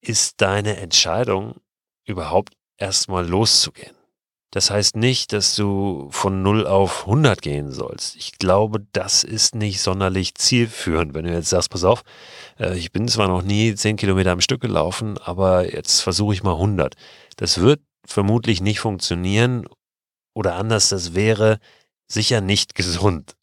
ist 0.00 0.40
deine 0.40 0.76
Entscheidung, 0.76 1.56
überhaupt 2.04 2.54
erstmal 2.76 3.26
loszugehen. 3.26 3.96
Das 4.52 4.70
heißt 4.70 4.96
nicht, 4.96 5.32
dass 5.32 5.56
du 5.56 6.08
von 6.10 6.42
0 6.42 6.66
auf 6.66 7.06
100 7.06 7.40
gehen 7.40 7.72
sollst. 7.72 8.16
Ich 8.16 8.32
glaube, 8.32 8.86
das 8.92 9.24
ist 9.24 9.54
nicht 9.54 9.80
sonderlich 9.80 10.34
zielführend. 10.34 11.14
Wenn 11.14 11.24
du 11.24 11.32
jetzt 11.32 11.48
sagst, 11.48 11.70
pass 11.70 11.84
auf, 11.84 12.02
äh, 12.58 12.76
ich 12.76 12.92
bin 12.92 13.08
zwar 13.08 13.28
noch 13.28 13.40
nie 13.40 13.74
10 13.74 13.96
Kilometer 13.96 14.30
am 14.30 14.42
Stück 14.42 14.60
gelaufen, 14.60 15.16
aber 15.16 15.72
jetzt 15.74 16.02
versuche 16.02 16.34
ich 16.34 16.42
mal 16.42 16.52
100. 16.52 16.96
Das 17.36 17.62
wird 17.62 17.80
vermutlich 18.04 18.60
nicht 18.60 18.80
funktionieren 18.80 19.66
oder 20.34 20.56
anders, 20.56 20.90
das 20.90 21.14
wäre 21.14 21.58
sicher 22.06 22.42
nicht 22.42 22.74
gesund. 22.74 23.36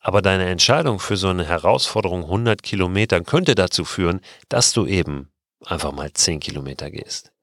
Aber 0.00 0.22
deine 0.22 0.46
Entscheidung 0.46 0.98
für 0.98 1.18
so 1.18 1.28
eine 1.28 1.44
Herausforderung 1.44 2.24
100 2.24 2.62
Kilometer 2.62 3.20
könnte 3.20 3.54
dazu 3.54 3.84
führen, 3.84 4.22
dass 4.48 4.72
du 4.72 4.86
eben 4.86 5.28
einfach 5.66 5.92
mal 5.92 6.10
10 6.10 6.40
Kilometer 6.40 6.90
gehst 6.90 7.33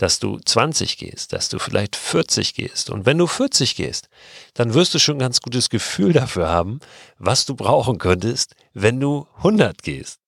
dass 0.00 0.18
du 0.18 0.38
20 0.38 0.96
gehst, 0.96 1.34
dass 1.34 1.50
du 1.50 1.58
vielleicht 1.58 1.94
40 1.94 2.54
gehst. 2.54 2.88
Und 2.88 3.04
wenn 3.04 3.18
du 3.18 3.26
40 3.26 3.76
gehst, 3.76 4.08
dann 4.54 4.72
wirst 4.72 4.94
du 4.94 4.98
schon 4.98 5.16
ein 5.16 5.20
ganz 5.20 5.42
gutes 5.42 5.68
Gefühl 5.68 6.14
dafür 6.14 6.48
haben, 6.48 6.80
was 7.18 7.44
du 7.44 7.54
brauchen 7.54 7.98
könntest, 7.98 8.54
wenn 8.72 8.98
du 8.98 9.26
100 9.36 9.82
gehst. 9.82 10.18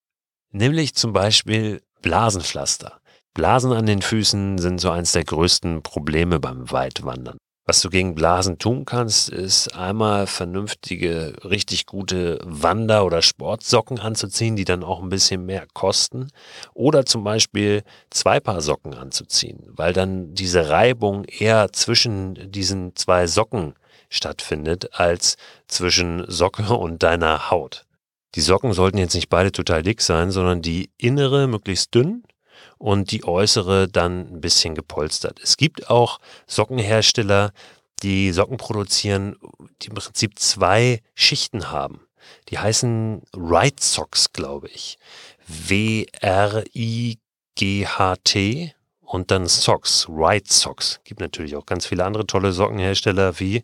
Nämlich 0.51 0.95
zum 0.95 1.15
Beispiel 1.15 1.81
Blasenpflaster. 2.03 3.01
Blasen 3.33 3.73
an 3.73 3.87
den 3.87 4.03
Füßen 4.03 4.59
sind 4.59 4.79
so 4.79 4.91
eins 4.91 5.13
der 5.13 5.25
größten 5.25 5.83
Probleme 5.83 6.39
beim 6.39 6.71
Weitwandern. 6.71 7.39
Was 7.65 7.81
du 7.81 7.91
gegen 7.91 8.17
Blasen 8.17 8.59
tun 8.59 8.85
kannst, 8.85 9.29
ist 9.29 9.77
einmal 9.77 10.27
vernünftige, 10.27 11.37
richtig 11.45 11.87
gute 11.87 12.41
Wander- 12.43 13.05
oder 13.05 13.23
Sportsocken 13.23 14.01
anzuziehen, 14.01 14.57
die 14.57 14.65
dann 14.65 14.83
auch 14.83 15.01
ein 15.01 15.11
bisschen 15.11 15.47
mehr 15.47 15.67
kosten. 15.73 16.27
Oder 16.75 17.07
zum 17.07 17.23
Beispiel 17.23 17.85
zwei 18.11 18.41
Paar 18.41 18.63
Socken 18.63 18.95
anzuziehen, 18.95 19.63
weil 19.69 19.93
dann 19.93 20.35
diese 20.35 20.71
Reibung 20.71 21.25
eher 21.25 21.73
zwischen 21.73 22.51
diesen 22.51 22.97
zwei 22.97 23.29
Socken 23.29 23.75
stattfindet, 24.09 24.99
als 24.99 25.37
zwischen 25.69 26.25
Socke 26.29 26.65
und 26.77 27.05
deiner 27.05 27.53
Haut. 27.53 27.87
Die 28.35 28.41
Socken 28.41 28.73
sollten 28.73 28.99
jetzt 28.99 29.15
nicht 29.15 29.29
beide 29.29 29.53
total 29.53 29.85
dick 29.85 30.01
sein, 30.01 30.33
sondern 30.33 30.63
die 30.63 30.91
innere 30.99 31.47
möglichst 31.47 31.95
dünn 31.95 32.25
und 32.83 33.13
die 33.13 33.23
äußere 33.23 33.87
dann 33.87 34.35
ein 34.35 34.41
bisschen 34.41 34.75
gepolstert. 34.75 35.39
Es 35.41 35.57
gibt 35.57 35.89
auch 35.89 36.19
Sockenhersteller, 36.49 37.53
die 38.03 38.33
Socken 38.33 38.57
produzieren, 38.57 39.37
die 39.81 39.91
im 39.91 39.95
Prinzip 39.95 40.37
zwei 40.41 41.01
Schichten 41.15 41.71
haben. 41.71 42.01
Die 42.49 42.59
heißen 42.59 43.23
Right 43.37 43.79
Socks, 43.79 44.33
glaube 44.33 44.67
ich. 44.67 44.99
W-R-I-G-H-T 45.47 46.25
und 49.03 49.31
dann 49.31 49.47
Socks, 49.47 50.07
Right 50.09 50.51
Socks. 50.51 50.99
Gibt 51.05 51.21
natürlich 51.21 51.55
auch 51.55 51.67
ganz 51.67 51.87
viele 51.87 52.05
andere 52.05 52.27
tolle 52.27 52.51
Sockenhersteller 52.51 53.39
wie 53.39 53.63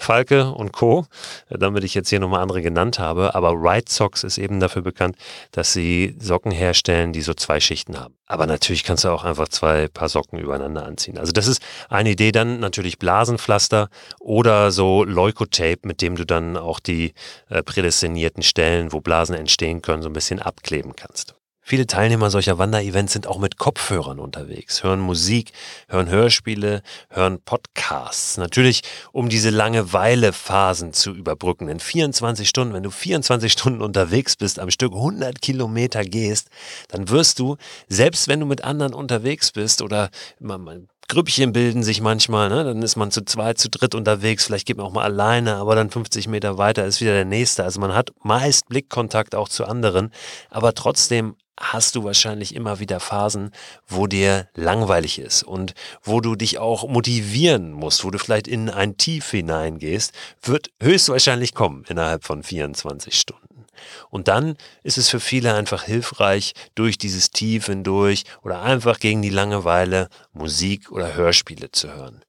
Falke 0.00 0.52
und 0.52 0.72
Co., 0.72 1.06
damit 1.50 1.84
ich 1.84 1.94
jetzt 1.94 2.08
hier 2.08 2.20
nochmal 2.20 2.40
andere 2.40 2.62
genannt 2.62 2.98
habe. 2.98 3.34
Aber 3.34 3.52
Right 3.54 3.88
Socks 3.88 4.24
ist 4.24 4.38
eben 4.38 4.58
dafür 4.58 4.82
bekannt, 4.82 5.16
dass 5.52 5.72
sie 5.72 6.16
Socken 6.18 6.52
herstellen, 6.52 7.12
die 7.12 7.20
so 7.20 7.34
zwei 7.34 7.60
Schichten 7.60 8.00
haben. 8.00 8.14
Aber 8.26 8.46
natürlich 8.46 8.84
kannst 8.84 9.04
du 9.04 9.08
auch 9.10 9.24
einfach 9.24 9.48
zwei 9.48 9.88
Paar 9.88 10.08
Socken 10.08 10.38
übereinander 10.38 10.86
anziehen. 10.86 11.18
Also 11.18 11.32
das 11.32 11.46
ist 11.46 11.62
eine 11.88 12.10
Idee. 12.10 12.32
Dann 12.32 12.60
natürlich 12.60 12.98
Blasenpflaster 12.98 13.88
oder 14.18 14.70
so 14.70 15.04
Leukotape, 15.04 15.80
mit 15.82 16.00
dem 16.00 16.16
du 16.16 16.24
dann 16.24 16.56
auch 16.56 16.80
die 16.80 17.12
äh, 17.48 17.62
prädestinierten 17.62 18.42
Stellen, 18.42 18.92
wo 18.92 19.00
Blasen 19.00 19.34
entstehen 19.34 19.82
können, 19.82 20.02
so 20.02 20.08
ein 20.08 20.14
bisschen 20.14 20.40
abkleben 20.40 20.96
kannst. 20.96 21.34
Viele 21.70 21.86
Teilnehmer 21.86 22.30
solcher 22.30 22.58
Wanderevents 22.58 23.12
sind 23.12 23.28
auch 23.28 23.38
mit 23.38 23.56
Kopfhörern 23.56 24.18
unterwegs, 24.18 24.82
hören 24.82 24.98
Musik, 24.98 25.52
hören 25.88 26.08
Hörspiele, 26.08 26.82
hören 27.10 27.40
Podcasts. 27.44 28.38
Natürlich, 28.38 28.82
um 29.12 29.28
diese 29.28 29.50
Langeweile-Phasen 29.50 30.92
zu 30.92 31.12
überbrücken. 31.12 31.68
In 31.68 31.78
24 31.78 32.48
Stunden, 32.48 32.74
wenn 32.74 32.82
du 32.82 32.90
24 32.90 33.52
Stunden 33.52 33.82
unterwegs 33.82 34.34
bist, 34.34 34.58
am 34.58 34.68
Stück 34.68 34.94
100 34.94 35.40
Kilometer 35.40 36.02
gehst, 36.02 36.48
dann 36.88 37.08
wirst 37.08 37.38
du, 37.38 37.56
selbst 37.88 38.26
wenn 38.26 38.40
du 38.40 38.46
mit 38.46 38.64
anderen 38.64 38.92
unterwegs 38.92 39.52
bist 39.52 39.80
oder 39.80 40.10
man, 40.40 40.88
Grüppchen 41.06 41.52
bilden 41.52 41.84
sich 41.84 42.00
manchmal, 42.00 42.48
ne? 42.48 42.64
dann 42.64 42.82
ist 42.82 42.96
man 42.96 43.12
zu 43.12 43.24
zweit, 43.24 43.58
zu 43.58 43.70
dritt 43.70 43.94
unterwegs, 43.94 44.44
vielleicht 44.44 44.66
geht 44.66 44.76
man 44.76 44.86
auch 44.86 44.92
mal 44.92 45.04
alleine, 45.04 45.54
aber 45.54 45.76
dann 45.76 45.88
50 45.88 46.26
Meter 46.26 46.58
weiter 46.58 46.84
ist 46.84 47.00
wieder 47.00 47.12
der 47.12 47.24
nächste. 47.24 47.62
Also 47.62 47.78
man 47.78 47.94
hat 47.94 48.10
meist 48.24 48.68
Blickkontakt 48.68 49.36
auch 49.36 49.48
zu 49.48 49.66
anderen, 49.66 50.12
aber 50.50 50.74
trotzdem 50.74 51.36
hast 51.60 51.94
du 51.94 52.04
wahrscheinlich 52.04 52.54
immer 52.54 52.80
wieder 52.80 52.98
Phasen, 52.98 53.52
wo 53.86 54.06
dir 54.06 54.48
langweilig 54.54 55.18
ist 55.18 55.42
und 55.42 55.74
wo 56.02 56.20
du 56.20 56.34
dich 56.34 56.58
auch 56.58 56.88
motivieren 56.88 57.72
musst, 57.72 58.02
wo 58.02 58.10
du 58.10 58.18
vielleicht 58.18 58.48
in 58.48 58.70
ein 58.70 58.96
Tief 58.96 59.30
hineingehst, 59.30 60.12
wird 60.42 60.70
höchstwahrscheinlich 60.82 61.54
kommen 61.54 61.84
innerhalb 61.86 62.24
von 62.24 62.42
24 62.42 63.14
Stunden. 63.14 63.66
Und 64.08 64.28
dann 64.28 64.56
ist 64.82 64.98
es 64.98 65.08
für 65.08 65.20
viele 65.20 65.54
einfach 65.54 65.84
hilfreich, 65.84 66.54
durch 66.74 66.98
dieses 66.98 67.30
Tief 67.30 67.66
hindurch 67.66 68.24
oder 68.42 68.62
einfach 68.62 68.98
gegen 68.98 69.22
die 69.22 69.30
Langeweile 69.30 70.08
Musik 70.32 70.90
oder 70.90 71.14
Hörspiele 71.14 71.70
zu 71.70 71.94
hören. 71.94 72.24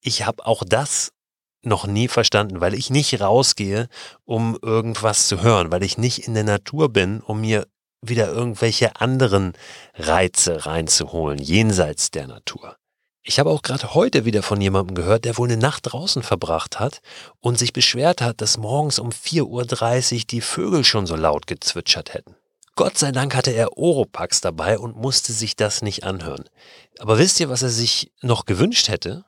Ich 0.00 0.24
habe 0.26 0.46
auch 0.46 0.62
das 0.66 1.12
noch 1.62 1.86
nie 1.86 2.08
verstanden, 2.08 2.60
weil 2.62 2.74
ich 2.74 2.88
nicht 2.88 3.20
rausgehe, 3.20 3.88
um 4.24 4.58
irgendwas 4.62 5.28
zu 5.28 5.42
hören, 5.42 5.70
weil 5.70 5.82
ich 5.82 5.98
nicht 5.98 6.26
in 6.26 6.32
der 6.32 6.44
Natur 6.44 6.90
bin, 6.90 7.20
um 7.20 7.42
mir 7.42 7.66
wieder 8.02 8.28
irgendwelche 8.28 9.00
anderen 9.00 9.52
Reize 9.94 10.66
reinzuholen, 10.66 11.38
jenseits 11.38 12.10
der 12.10 12.26
Natur. 12.26 12.76
Ich 13.22 13.38
habe 13.38 13.50
auch 13.50 13.62
gerade 13.62 13.94
heute 13.94 14.24
wieder 14.24 14.42
von 14.42 14.60
jemandem 14.60 14.94
gehört, 14.94 15.26
der 15.26 15.36
wohl 15.36 15.48
eine 15.48 15.60
Nacht 15.60 15.92
draußen 15.92 16.22
verbracht 16.22 16.80
hat 16.80 17.02
und 17.40 17.58
sich 17.58 17.72
beschwert 17.74 18.22
hat, 18.22 18.40
dass 18.40 18.56
morgens 18.56 18.98
um 18.98 19.10
4.30 19.10 20.14
Uhr 20.14 20.20
die 20.30 20.40
Vögel 20.40 20.84
schon 20.84 21.06
so 21.06 21.16
laut 21.16 21.46
gezwitschert 21.46 22.14
hätten. 22.14 22.34
Gott 22.76 22.96
sei 22.96 23.12
Dank 23.12 23.34
hatte 23.34 23.50
er 23.50 23.76
Oropax 23.76 24.40
dabei 24.40 24.78
und 24.78 24.96
musste 24.96 25.34
sich 25.34 25.54
das 25.54 25.82
nicht 25.82 26.04
anhören. 26.04 26.48
Aber 26.98 27.18
wisst 27.18 27.38
ihr, 27.40 27.50
was 27.50 27.60
er 27.60 27.68
sich 27.68 28.10
noch 28.22 28.46
gewünscht 28.46 28.88
hätte? 28.88 29.26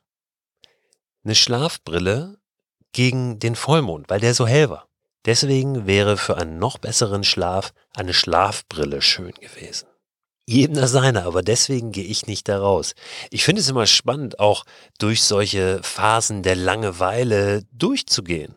Eine 1.22 1.34
Schlafbrille 1.34 2.38
gegen 2.92 3.38
den 3.40 3.56
Vollmond, 3.56 4.08
weil 4.08 4.20
der 4.20 4.32
so 4.34 4.46
hell 4.46 4.70
war. 4.70 4.88
Deswegen 5.24 5.86
wäre 5.86 6.16
für 6.16 6.36
einen 6.36 6.58
noch 6.58 6.78
besseren 6.78 7.24
Schlaf 7.24 7.72
eine 7.94 8.14
Schlafbrille 8.14 9.02
schön 9.02 9.32
gewesen. 9.32 9.86
Jedem 10.46 10.74
das 10.74 10.90
seine, 10.90 11.24
aber 11.24 11.42
deswegen 11.42 11.92
gehe 11.92 12.04
ich 12.04 12.26
nicht 12.26 12.48
da 12.48 12.58
raus. 12.58 12.94
Ich 13.30 13.44
finde 13.44 13.60
es 13.60 13.68
immer 13.68 13.86
spannend, 13.86 14.40
auch 14.40 14.64
durch 14.98 15.22
solche 15.22 15.80
Phasen 15.82 16.42
der 16.42 16.56
Langeweile 16.56 17.62
durchzugehen. 17.70 18.56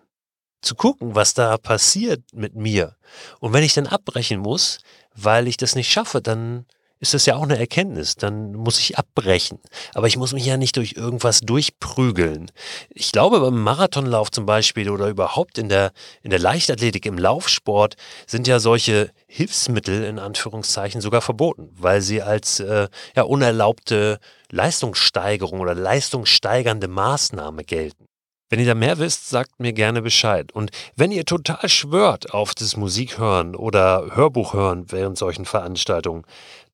Zu 0.61 0.73
gucken, 0.73 1.13
was 1.13 1.35
da 1.35 1.57
passiert 1.59 2.23
mit 2.33 2.55
mir. 2.55 2.95
Und 3.39 3.53
wenn 3.53 3.63
ich 3.63 3.75
dann 3.75 3.85
abbrechen 3.85 4.39
muss, 4.39 4.79
weil 5.13 5.47
ich 5.47 5.57
das 5.57 5.75
nicht 5.75 5.91
schaffe, 5.91 6.21
dann 6.21 6.65
ist 7.05 7.13
das 7.13 7.25
ja 7.25 7.35
auch 7.35 7.43
eine 7.43 7.57
Erkenntnis. 7.59 8.15
Dann 8.15 8.53
muss 8.53 8.79
ich 8.79 8.97
abbrechen. 8.97 9.59
Aber 9.93 10.07
ich 10.07 10.17
muss 10.17 10.33
mich 10.33 10.45
ja 10.45 10.57
nicht 10.57 10.75
durch 10.77 10.93
irgendwas 10.93 11.41
durchprügeln. 11.41 12.51
Ich 12.89 13.11
glaube, 13.11 13.39
beim 13.39 13.61
Marathonlauf 13.61 14.31
zum 14.31 14.45
Beispiel 14.45 14.89
oder 14.89 15.07
überhaupt 15.07 15.57
in 15.57 15.69
der, 15.69 15.91
in 16.23 16.31
der 16.31 16.39
Leichtathletik, 16.39 17.05
im 17.05 17.17
Laufsport 17.17 17.95
sind 18.25 18.47
ja 18.47 18.59
solche 18.59 19.11
Hilfsmittel 19.27 20.03
in 20.03 20.17
Anführungszeichen 20.17 20.99
sogar 21.01 21.21
verboten, 21.21 21.69
weil 21.77 22.01
sie 22.01 22.21
als 22.21 22.59
äh, 22.59 22.87
ja, 23.15 23.23
unerlaubte 23.23 24.19
Leistungssteigerung 24.51 25.59
oder 25.59 25.75
leistungssteigernde 25.75 26.87
Maßnahme 26.87 27.63
gelten. 27.63 28.07
Wenn 28.49 28.59
ihr 28.59 28.67
da 28.67 28.75
mehr 28.75 28.99
wisst, 28.99 29.29
sagt 29.29 29.59
mir 29.59 29.73
gerne 29.73 30.03
Bescheid. 30.03 30.51
Und 30.51 30.69
wenn 30.95 31.11
ihr 31.11 31.25
total 31.25 31.67
schwört 31.67 32.31
auf 32.33 32.53
das 32.53 32.77
Musikhören 32.77 33.55
oder 33.55 34.11
Hörbuch 34.15 34.53
hören 34.53 34.85
während 34.91 35.17
solchen 35.17 35.45
Veranstaltungen, 35.45 36.25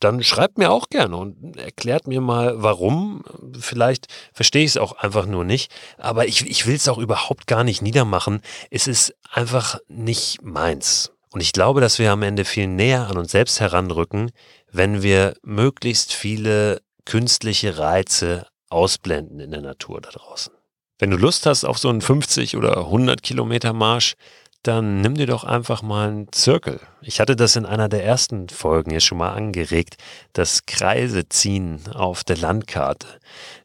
dann 0.03 0.23
schreibt 0.23 0.57
mir 0.57 0.71
auch 0.71 0.89
gerne 0.89 1.15
und 1.15 1.57
erklärt 1.57 2.07
mir 2.07 2.21
mal, 2.21 2.61
warum. 2.61 3.23
Vielleicht 3.59 4.07
verstehe 4.33 4.63
ich 4.63 4.71
es 4.71 4.77
auch 4.77 4.93
einfach 4.93 5.25
nur 5.25 5.45
nicht, 5.45 5.71
aber 5.97 6.27
ich, 6.27 6.45
ich 6.45 6.67
will 6.67 6.75
es 6.75 6.87
auch 6.87 6.97
überhaupt 6.97 7.47
gar 7.47 7.63
nicht 7.63 7.81
niedermachen. 7.81 8.41
Es 8.69 8.87
ist 8.87 9.15
einfach 9.31 9.79
nicht 9.87 10.41
meins. 10.41 11.11
Und 11.31 11.41
ich 11.41 11.53
glaube, 11.53 11.79
dass 11.79 11.99
wir 11.99 12.11
am 12.11 12.23
Ende 12.23 12.43
viel 12.43 12.67
näher 12.67 13.07
an 13.07 13.17
uns 13.17 13.31
selbst 13.31 13.59
heranrücken, 13.59 14.31
wenn 14.71 15.01
wir 15.01 15.35
möglichst 15.43 16.13
viele 16.13 16.81
künstliche 17.05 17.77
Reize 17.77 18.47
ausblenden 18.69 19.39
in 19.39 19.51
der 19.51 19.61
Natur 19.61 20.01
da 20.01 20.09
draußen. 20.09 20.53
Wenn 20.99 21.11
du 21.11 21.17
Lust 21.17 21.45
hast 21.45 21.65
auf 21.65 21.77
so 21.77 21.89
einen 21.89 22.01
50 22.01 22.57
oder 22.57 22.77
100 22.77 23.23
Kilometer 23.23 23.73
Marsch, 23.73 24.15
dann 24.63 25.01
nimm 25.01 25.15
dir 25.15 25.25
doch 25.25 25.43
einfach 25.43 25.81
mal 25.81 26.09
einen 26.09 26.31
Zirkel. 26.31 26.79
Ich 27.01 27.19
hatte 27.19 27.35
das 27.35 27.55
in 27.55 27.65
einer 27.65 27.89
der 27.89 28.05
ersten 28.05 28.47
Folgen 28.49 28.91
hier 28.91 28.99
schon 28.99 29.17
mal 29.17 29.33
angeregt, 29.33 29.97
das 30.33 30.65
Kreise 30.67 31.27
ziehen 31.27 31.81
auf 31.93 32.23
der 32.23 32.37
Landkarte. 32.37 33.07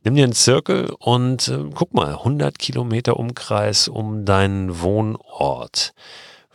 Nimm 0.05 0.15
dir 0.15 0.25
einen 0.25 0.33
Zirkel 0.33 0.95
und 0.99 1.49
äh, 1.49 1.65
guck 1.75 1.93
mal, 1.93 2.13
100 2.15 2.59
Kilometer 2.59 3.19
Umkreis 3.19 3.89
um 3.89 4.25
deinen 4.25 4.81
Wohnort. 4.81 5.93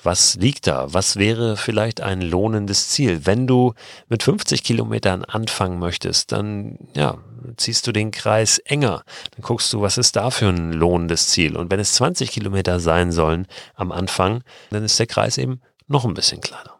Was 0.03 0.35
liegt 0.35 0.67
da? 0.67 0.93
Was 0.93 1.17
wäre 1.17 1.57
vielleicht 1.57 2.01
ein 2.01 2.21
lohnendes 2.21 2.89
Ziel? 2.89 3.25
Wenn 3.25 3.45
du 3.45 3.73
mit 4.09 4.23
50 4.23 4.63
Kilometern 4.63 5.23
anfangen 5.23 5.77
möchtest, 5.77 6.31
dann 6.31 6.77
ja, 6.95 7.17
ziehst 7.57 7.85
du 7.85 7.91
den 7.91 8.11
Kreis 8.11 8.57
enger. 8.59 9.03
Dann 9.31 9.41
guckst 9.41 9.71
du, 9.73 9.81
was 9.81 9.97
ist 9.97 10.15
da 10.15 10.31
für 10.31 10.49
ein 10.49 10.73
lohnendes 10.73 11.27
Ziel? 11.27 11.55
Und 11.55 11.71
wenn 11.71 11.79
es 11.79 11.93
20 11.93 12.31
Kilometer 12.31 12.79
sein 12.79 13.11
sollen 13.11 13.47
am 13.75 13.91
Anfang, 13.91 14.43
dann 14.71 14.83
ist 14.83 14.99
der 14.99 15.07
Kreis 15.07 15.37
eben 15.37 15.61
noch 15.87 16.05
ein 16.05 16.13
bisschen 16.13 16.41
kleiner. 16.41 16.75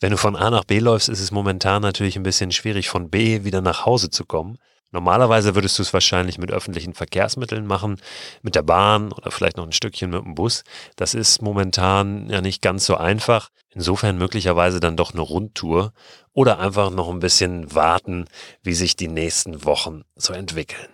Wenn 0.00 0.10
du 0.10 0.16
von 0.16 0.36
A 0.36 0.50
nach 0.50 0.64
B 0.64 0.78
läufst, 0.78 1.08
ist 1.08 1.20
es 1.20 1.30
momentan 1.30 1.82
natürlich 1.82 2.16
ein 2.16 2.22
bisschen 2.22 2.52
schwierig, 2.52 2.88
von 2.88 3.10
B 3.10 3.44
wieder 3.44 3.60
nach 3.60 3.86
Hause 3.86 4.10
zu 4.10 4.24
kommen. 4.24 4.58
Normalerweise 4.94 5.56
würdest 5.56 5.76
du 5.76 5.82
es 5.82 5.92
wahrscheinlich 5.92 6.38
mit 6.38 6.52
öffentlichen 6.52 6.94
Verkehrsmitteln 6.94 7.66
machen, 7.66 8.00
mit 8.42 8.54
der 8.54 8.62
Bahn 8.62 9.10
oder 9.10 9.32
vielleicht 9.32 9.56
noch 9.56 9.66
ein 9.66 9.72
Stückchen 9.72 10.10
mit 10.10 10.24
dem 10.24 10.36
Bus. 10.36 10.62
Das 10.94 11.14
ist 11.14 11.42
momentan 11.42 12.30
ja 12.30 12.40
nicht 12.40 12.62
ganz 12.62 12.86
so 12.86 12.96
einfach. 12.96 13.48
Insofern 13.70 14.16
möglicherweise 14.18 14.78
dann 14.78 14.96
doch 14.96 15.12
eine 15.12 15.22
Rundtour 15.22 15.92
oder 16.32 16.60
einfach 16.60 16.90
noch 16.90 17.10
ein 17.10 17.18
bisschen 17.18 17.74
warten, 17.74 18.26
wie 18.62 18.74
sich 18.74 18.94
die 18.94 19.08
nächsten 19.08 19.64
Wochen 19.64 20.02
so 20.14 20.32
entwickeln. 20.32 20.86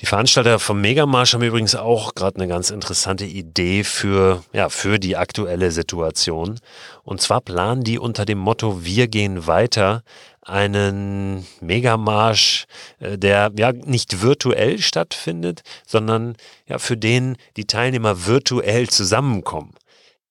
Die 0.00 0.06
Veranstalter 0.06 0.58
vom 0.58 0.80
Megamarsch 0.82 1.32
haben 1.32 1.42
übrigens 1.42 1.74
auch 1.74 2.14
gerade 2.14 2.36
eine 2.36 2.48
ganz 2.48 2.68
interessante 2.70 3.24
Idee 3.24 3.82
für, 3.82 4.44
ja, 4.52 4.68
für 4.68 4.98
die 4.98 5.16
aktuelle 5.16 5.72
Situation. 5.72 6.60
Und 7.02 7.22
zwar 7.22 7.40
planen 7.40 7.82
die 7.82 7.98
unter 7.98 8.26
dem 8.26 8.38
Motto 8.38 8.84
Wir 8.84 9.08
gehen 9.08 9.46
weiter 9.46 10.04
einen 10.48 11.46
Megamarsch, 11.60 12.66
äh, 12.98 13.18
der 13.18 13.52
ja 13.56 13.72
nicht 13.72 14.22
virtuell 14.22 14.78
stattfindet, 14.78 15.62
sondern 15.86 16.36
ja 16.66 16.78
für 16.78 16.96
den 16.96 17.36
die 17.56 17.66
Teilnehmer 17.66 18.26
virtuell 18.26 18.88
zusammenkommen. 18.88 19.74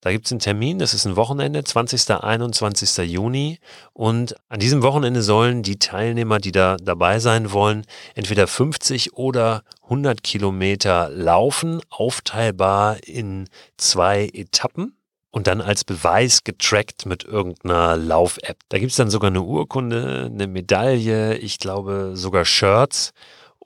Da 0.02 0.12
gibt 0.12 0.28
es 0.28 0.32
einen 0.32 0.40
Termin, 0.40 0.78
das 0.80 0.94
ist 0.94 1.06
ein 1.06 1.16
Wochenende, 1.16 1.64
20. 1.64 2.12
21. 2.24 2.98
Juni. 3.12 3.60
Und 3.94 4.36
an 4.48 4.60
diesem 4.60 4.84
Wochenende 4.84 5.24
sollen 5.24 5.64
die 5.64 5.80
Teilnehmer, 5.80 6.40
die 6.40 6.52
da 6.52 6.78
dabei 6.78 7.20
sein 7.20 7.52
wollen, 7.52 7.84
entweder 8.14 8.48
50 8.48 9.14
oder 9.14 9.64
100 9.84 10.24
Kilometer 10.24 11.10
laufen, 11.10 11.82
aufteilbar 11.90 13.04
in 13.06 13.50
zwei 13.78 14.30
Etappen 14.34 14.97
und 15.32 15.48
dann 15.48 15.62
als 15.62 15.84
Beweis 15.84 16.44
getrackt 16.44 17.06
mit 17.06 17.24
irgendeiner 17.24 17.98
Lauf-App. 17.98 18.58
Da 18.70 18.80
gibt 18.80 18.92
es 18.92 18.98
dann 18.98 19.10
sogar 19.10 19.30
eine 19.30 19.42
Urkunde, 19.42 20.30
eine 20.34 20.48
Medaille, 20.48 21.38
ich 21.38 21.60
glaube 21.60 22.12
sogar 22.14 22.46
Shirts. 22.46 23.12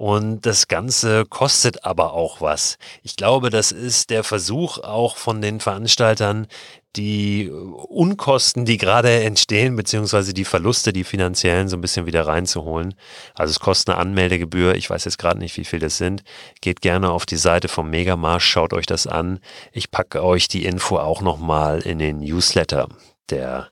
Und 0.02 0.48
das 0.48 0.68
Ganze 0.68 1.26
kostet 1.26 1.86
aber 1.86 2.14
auch 2.14 2.42
was. 2.42 2.80
Ich 3.04 3.16
glaube, 3.16 3.52
das 3.52 3.72
ist 3.72 4.10
der 4.10 4.24
Versuch 4.24 4.80
auch 4.80 5.16
von 5.16 5.44
den 5.44 5.60
Veranstaltern, 5.60 6.48
die 6.96 7.52
Unkosten, 7.52 8.66
die 8.66 8.80
gerade 8.80 9.22
entstehen, 9.22 9.76
beziehungsweise 9.76 10.34
die 10.34 10.44
Verluste, 10.44 10.92
die 10.92 11.04
finanziellen, 11.04 11.68
so 11.68 11.78
ein 11.78 11.82
bisschen 11.82 12.08
wieder 12.08 12.26
reinzuholen. 12.26 12.96
Also 13.36 13.52
es 13.52 13.60
kostet 13.60 13.90
eine 13.90 14.00
Anmeldegebühr. 14.00 14.74
Ich 14.74 14.90
weiß 14.90 15.06
jetzt 15.06 15.20
gerade 15.20 15.38
nicht, 15.38 15.56
wie 15.58 15.66
viel 15.66 15.78
das 15.78 16.00
sind. 16.00 16.24
Geht 16.62 16.82
gerne 16.82 17.12
auf 17.12 17.28
die 17.28 17.38
Seite 17.38 17.68
vom 17.68 17.92
Megamarsch, 17.92 18.46
schaut 18.46 18.74
euch 18.74 18.88
das 18.88 19.06
an. 19.06 19.40
Ich 19.72 19.92
packe 19.92 20.24
euch 20.24 20.48
die 20.48 20.66
Info 20.66 20.98
auch 20.98 21.22
nochmal 21.22 21.82
in 21.82 22.00
den 22.00 22.22
Newsletter, 22.22 22.90
der 23.30 23.70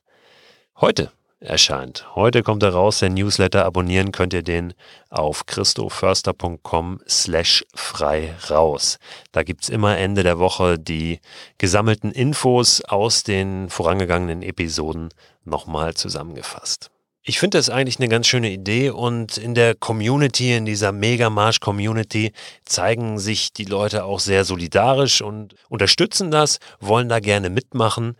heute 0.79 1.11
erscheint. 1.39 2.06
Heute 2.15 2.43
kommt 2.43 2.63
er 2.63 2.73
raus, 2.73 2.99
der 2.99 3.10
Newsletter. 3.10 3.65
Abonnieren 3.65 4.12
könnt 4.12 4.34
ihr 4.34 4.43
den 4.43 4.73
auf 5.10 5.45
christoförster.com 5.45 7.02
slash 7.08 7.65
frei 7.73 8.36
raus. 8.49 8.99
Da 9.32 9.43
gibt's 9.43 9.69
immer 9.69 9.97
Ende 9.97 10.23
der 10.23 10.39
Woche 10.39 10.78
die 10.78 11.19
gesammelten 11.58 12.12
Infos 12.12 12.82
aus 12.82 13.23
den 13.23 13.69
vorangegangenen 13.69 14.41
Episoden 14.41 15.10
nochmal 15.45 15.93
zusammengefasst. 15.93 16.91
Ich 17.23 17.38
finde 17.38 17.58
das 17.58 17.69
eigentlich 17.69 17.99
eine 17.99 18.08
ganz 18.08 18.28
schöne 18.28 18.49
Idee 18.49 18.89
und 18.89 19.38
in 19.38 19.54
der 19.54 19.75
Community, 19.75 20.56
in 20.56 20.65
dieser 20.65 20.91
Mega-Marsch-Community 20.91 22.32
zeigen 22.65 23.19
sich 23.19 23.54
die 23.54 23.65
Leute 23.65 24.06
auch 24.06 24.19
sehr 24.19 24.45
solidarisch 24.45 25.21
und 25.21 25.54
unterstützen 25.67 26.32
das, 26.32 26.60
wollen 26.80 27.10
da 27.10 27.19
gerne 27.19 27.49
mitmachen. 27.49 28.15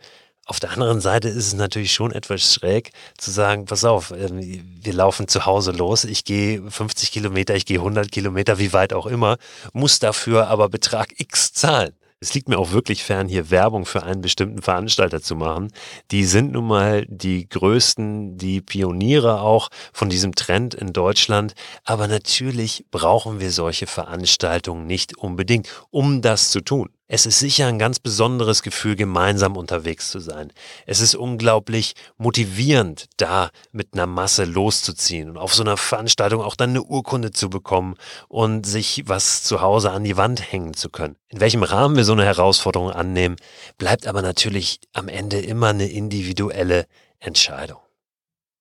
Auf 0.50 0.58
der 0.58 0.72
anderen 0.72 1.00
Seite 1.00 1.28
ist 1.28 1.46
es 1.46 1.54
natürlich 1.54 1.92
schon 1.92 2.10
etwas 2.10 2.42
schräg 2.42 2.90
zu 3.16 3.30
sagen, 3.30 3.66
pass 3.66 3.84
auf, 3.84 4.10
ähm, 4.10 4.40
wir 4.82 4.92
laufen 4.92 5.28
zu 5.28 5.46
Hause 5.46 5.70
los, 5.70 6.02
ich 6.02 6.24
gehe 6.24 6.68
50 6.68 7.12
Kilometer, 7.12 7.54
ich 7.54 7.66
gehe 7.66 7.78
100 7.78 8.10
Kilometer, 8.10 8.58
wie 8.58 8.72
weit 8.72 8.92
auch 8.92 9.06
immer, 9.06 9.36
muss 9.74 10.00
dafür 10.00 10.48
aber 10.48 10.68
Betrag 10.68 11.20
X 11.20 11.52
zahlen. 11.52 11.92
Es 12.18 12.34
liegt 12.34 12.48
mir 12.48 12.58
auch 12.58 12.72
wirklich 12.72 13.04
fern, 13.04 13.28
hier 13.28 13.52
Werbung 13.52 13.86
für 13.86 14.02
einen 14.02 14.22
bestimmten 14.22 14.60
Veranstalter 14.60 15.22
zu 15.22 15.36
machen. 15.36 15.72
Die 16.10 16.24
sind 16.24 16.50
nun 16.50 16.66
mal 16.66 17.06
die 17.06 17.48
größten, 17.48 18.36
die 18.36 18.60
Pioniere 18.60 19.42
auch 19.42 19.68
von 19.92 20.10
diesem 20.10 20.34
Trend 20.34 20.74
in 20.74 20.92
Deutschland. 20.92 21.54
Aber 21.84 22.08
natürlich 22.08 22.86
brauchen 22.90 23.38
wir 23.38 23.52
solche 23.52 23.86
Veranstaltungen 23.86 24.88
nicht 24.88 25.16
unbedingt, 25.16 25.68
um 25.90 26.22
das 26.22 26.50
zu 26.50 26.60
tun. 26.60 26.90
Es 27.12 27.26
ist 27.26 27.40
sicher 27.40 27.66
ein 27.66 27.80
ganz 27.80 27.98
besonderes 27.98 28.62
Gefühl, 28.62 28.94
gemeinsam 28.94 29.56
unterwegs 29.56 30.12
zu 30.12 30.20
sein. 30.20 30.52
Es 30.86 31.00
ist 31.00 31.16
unglaublich 31.16 31.94
motivierend, 32.18 33.06
da 33.16 33.50
mit 33.72 33.94
einer 33.94 34.06
Masse 34.06 34.44
loszuziehen 34.44 35.28
und 35.28 35.36
auf 35.36 35.52
so 35.52 35.64
einer 35.64 35.76
Veranstaltung 35.76 36.40
auch 36.40 36.54
dann 36.54 36.70
eine 36.70 36.84
Urkunde 36.84 37.32
zu 37.32 37.50
bekommen 37.50 37.96
und 38.28 38.64
sich 38.64 39.02
was 39.06 39.42
zu 39.42 39.60
Hause 39.60 39.90
an 39.90 40.04
die 40.04 40.16
Wand 40.16 40.52
hängen 40.52 40.74
zu 40.74 40.88
können. 40.88 41.16
In 41.26 41.40
welchem 41.40 41.64
Rahmen 41.64 41.96
wir 41.96 42.04
so 42.04 42.12
eine 42.12 42.24
Herausforderung 42.24 42.92
annehmen, 42.92 43.34
bleibt 43.76 44.06
aber 44.06 44.22
natürlich 44.22 44.78
am 44.92 45.08
Ende 45.08 45.40
immer 45.40 45.70
eine 45.70 45.88
individuelle 45.88 46.86
Entscheidung. 47.18 47.80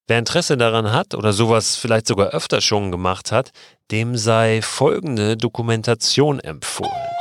Wer 0.07 0.17
Interesse 0.17 0.57
daran 0.57 0.91
hat 0.91 1.13
oder 1.13 1.33
sowas 1.33 1.75
vielleicht 1.75 2.07
sogar 2.07 2.29
öfter 2.29 2.61
schon 2.61 2.89
gemacht 2.89 3.31
hat, 3.31 3.51
dem 3.91 4.17
sei 4.17 4.63
folgende 4.63 5.37
Dokumentation 5.37 6.39
empfohlen. 6.39 7.18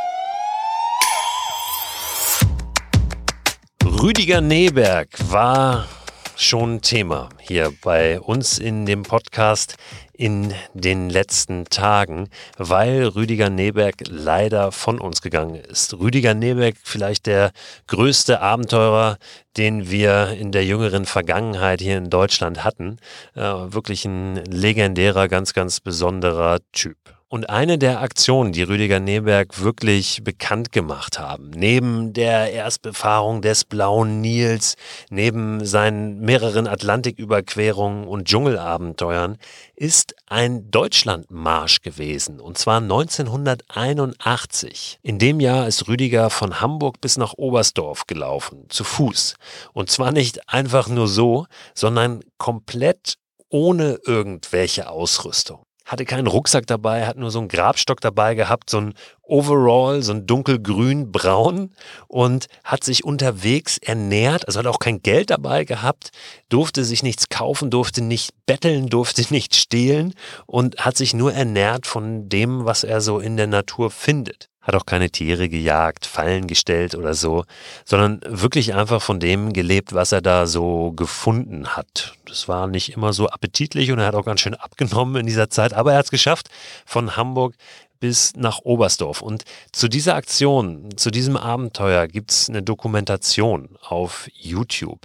Rüdiger 4.01 4.41
Neberg 4.41 5.09
war 5.29 5.89
schon 6.37 6.83
Thema 6.83 7.31
hier 7.41 7.73
bei 7.83 8.21
uns 8.21 8.61
in 8.61 8.87
dem 8.87 9.03
Podcast 9.03 9.77
in 10.13 10.55
den 10.73 11.11
letzten 11.11 11.65
Tagen, 11.65 12.29
weil 12.57 13.09
Rüdiger 13.09 13.51
Neberg 13.51 13.97
leider 14.09 14.71
von 14.71 15.01
uns 15.01 15.21
gegangen 15.21 15.57
ist. 15.57 15.99
Rüdiger 15.99 16.35
Neberg 16.35 16.77
vielleicht 16.81 17.27
der 17.27 17.51
größte 17.89 18.41
Abenteurer, 18.41 19.19
den 19.57 19.91
wir 19.91 20.29
in 20.29 20.53
der 20.53 20.65
jüngeren 20.65 21.05
Vergangenheit 21.05 21.81
hier 21.81 21.99
in 21.99 22.09
Deutschland 22.09 22.63
hatten. 22.63 22.99
Äh, 23.35 23.43
wirklich 23.43 24.05
ein 24.05 24.37
legendärer, 24.45 25.27
ganz, 25.27 25.55
ganz 25.55 25.81
besonderer 25.81 26.61
Typ. 26.71 27.18
Und 27.31 27.51
eine 27.51 27.77
der 27.77 28.01
Aktionen, 28.01 28.53
die 28.53 28.63
Rüdiger 28.63 29.01
Neberg 29.01 29.61
wirklich 29.61 30.25
bekannt 30.25 30.73
gemacht 30.73 31.19
haben, 31.19 31.51
neben 31.51 32.15
der 32.15 32.55
Erstbefahrung 32.55 33.43
des 33.43 33.67
Blauen 33.67 34.23
Nils, 34.23 34.77
neben 35.11 35.63
seinen 35.67 36.21
mehreren 36.21 36.67
Atlantiküberquerungen 36.67 38.09
und 38.09 38.29
Dschungelabenteuern, 38.29 39.37
ist 39.77 40.15
ein 40.27 40.71
Deutschlandmarsch 40.71 41.83
gewesen. 41.83 42.41
Und 42.41 42.57
zwar 42.57 42.79
1981. 42.79 44.99
In 45.03 45.19
dem 45.19 45.39
Jahr 45.39 45.69
ist 45.69 45.87
Rüdiger 45.87 46.31
von 46.31 46.63
Hamburg 46.63 47.03
bis 47.03 47.19
nach 47.19 47.35
Oberstdorf 47.35 48.07
gelaufen, 48.07 48.65
zu 48.71 48.85
Fuß. 48.85 49.35
Und 49.75 49.91
zwar 49.91 50.13
nicht 50.13 50.49
einfach 50.49 50.89
nur 50.89 51.09
so, 51.09 51.45
sondern 51.75 52.21
komplett 52.39 53.17
ohne 53.51 53.99
irgendwelche 54.07 54.89
Ausrüstung 54.89 55.68
hatte 55.89 56.05
keinen 56.05 56.27
Rucksack 56.27 56.67
dabei, 56.67 57.07
hat 57.07 57.17
nur 57.17 57.31
so 57.31 57.39
einen 57.39 57.49
Grabstock 57.49 58.01
dabei 58.01 58.35
gehabt, 58.35 58.71
so 58.71 58.79
ein 58.79 58.95
Overall, 59.23 60.03
so 60.03 60.13
ein 60.13 60.27
dunkelgrün-braun 60.27 61.73
und 62.07 62.47
hat 62.63 62.85
sich 62.85 63.05
unterwegs 63.05 63.79
ernährt, 63.79 64.47
also 64.47 64.59
hat 64.59 64.67
auch 64.67 64.79
kein 64.79 65.03
Geld 65.03 65.31
dabei 65.31 65.65
gehabt, 65.65 66.11
durfte 66.49 66.85
sich 66.85 67.03
nichts 67.03 67.29
kaufen, 67.29 67.71
durfte 67.71 68.03
nicht 68.03 68.33
betteln, 68.47 68.89
durfte 68.89 69.25
nicht 69.31 69.57
stehlen 69.57 70.15
und 70.47 70.85
hat 70.85 70.97
sich 70.97 71.15
nur 71.15 71.33
ernährt 71.33 71.87
von 71.87 72.29
dem, 72.29 72.65
was 72.67 72.85
er 72.85 73.01
so 73.01 73.19
in 73.19 73.37
der 73.37 73.49
Natur 73.49 73.91
findet 73.91 74.49
hat 74.69 74.75
auch 74.75 74.87
keine 74.87 75.11
Tiere 75.11 75.49
gejagt, 75.49 76.05
Fallen 76.05 76.47
gestellt 76.47 76.95
oder 76.95 77.15
so, 77.15 77.45
sondern 77.87 78.21
wirklich 78.27 78.75
einfach 78.75 79.01
von 79.01 79.19
dem 79.19 79.55
gelebt, 79.55 79.95
was 79.95 80.13
er 80.13 80.21
da 80.21 80.47
so 80.47 80.93
gefunden 80.93 81.69
hat. 81.69 82.15
Das 82.27 82.49
war 82.49 82.67
nicht 82.67 82.93
immer 82.93 83.15
so 83.15 83.29
appetitlich 83.29 83.91
und 83.91 83.99
er 83.99 84.07
hat 84.07 84.15
auch 84.15 84.27
ganz 84.27 84.41
schön 84.41 84.55
abgenommen 84.55 85.17
in 85.17 85.27
dieser 85.27 85.49
Zeit, 85.49 85.73
aber 85.73 85.93
er 85.93 85.99
hat 85.99 86.05
es 86.05 86.11
geschafft, 86.11 86.51
von 86.85 87.17
Hamburg 87.17 87.55
bis 87.99 88.35
nach 88.37 88.61
Oberstdorf. 88.61 89.23
Und 89.23 89.45
zu 89.73 89.89
dieser 89.89 90.15
Aktion, 90.15 90.97
zu 90.97 91.11
diesem 91.11 91.37
Abenteuer 91.37 92.07
gibt 92.07 92.31
es 92.31 92.49
eine 92.49 92.63
Dokumentation 92.63 93.71
auf 93.81 94.29
YouTube. 94.35 95.01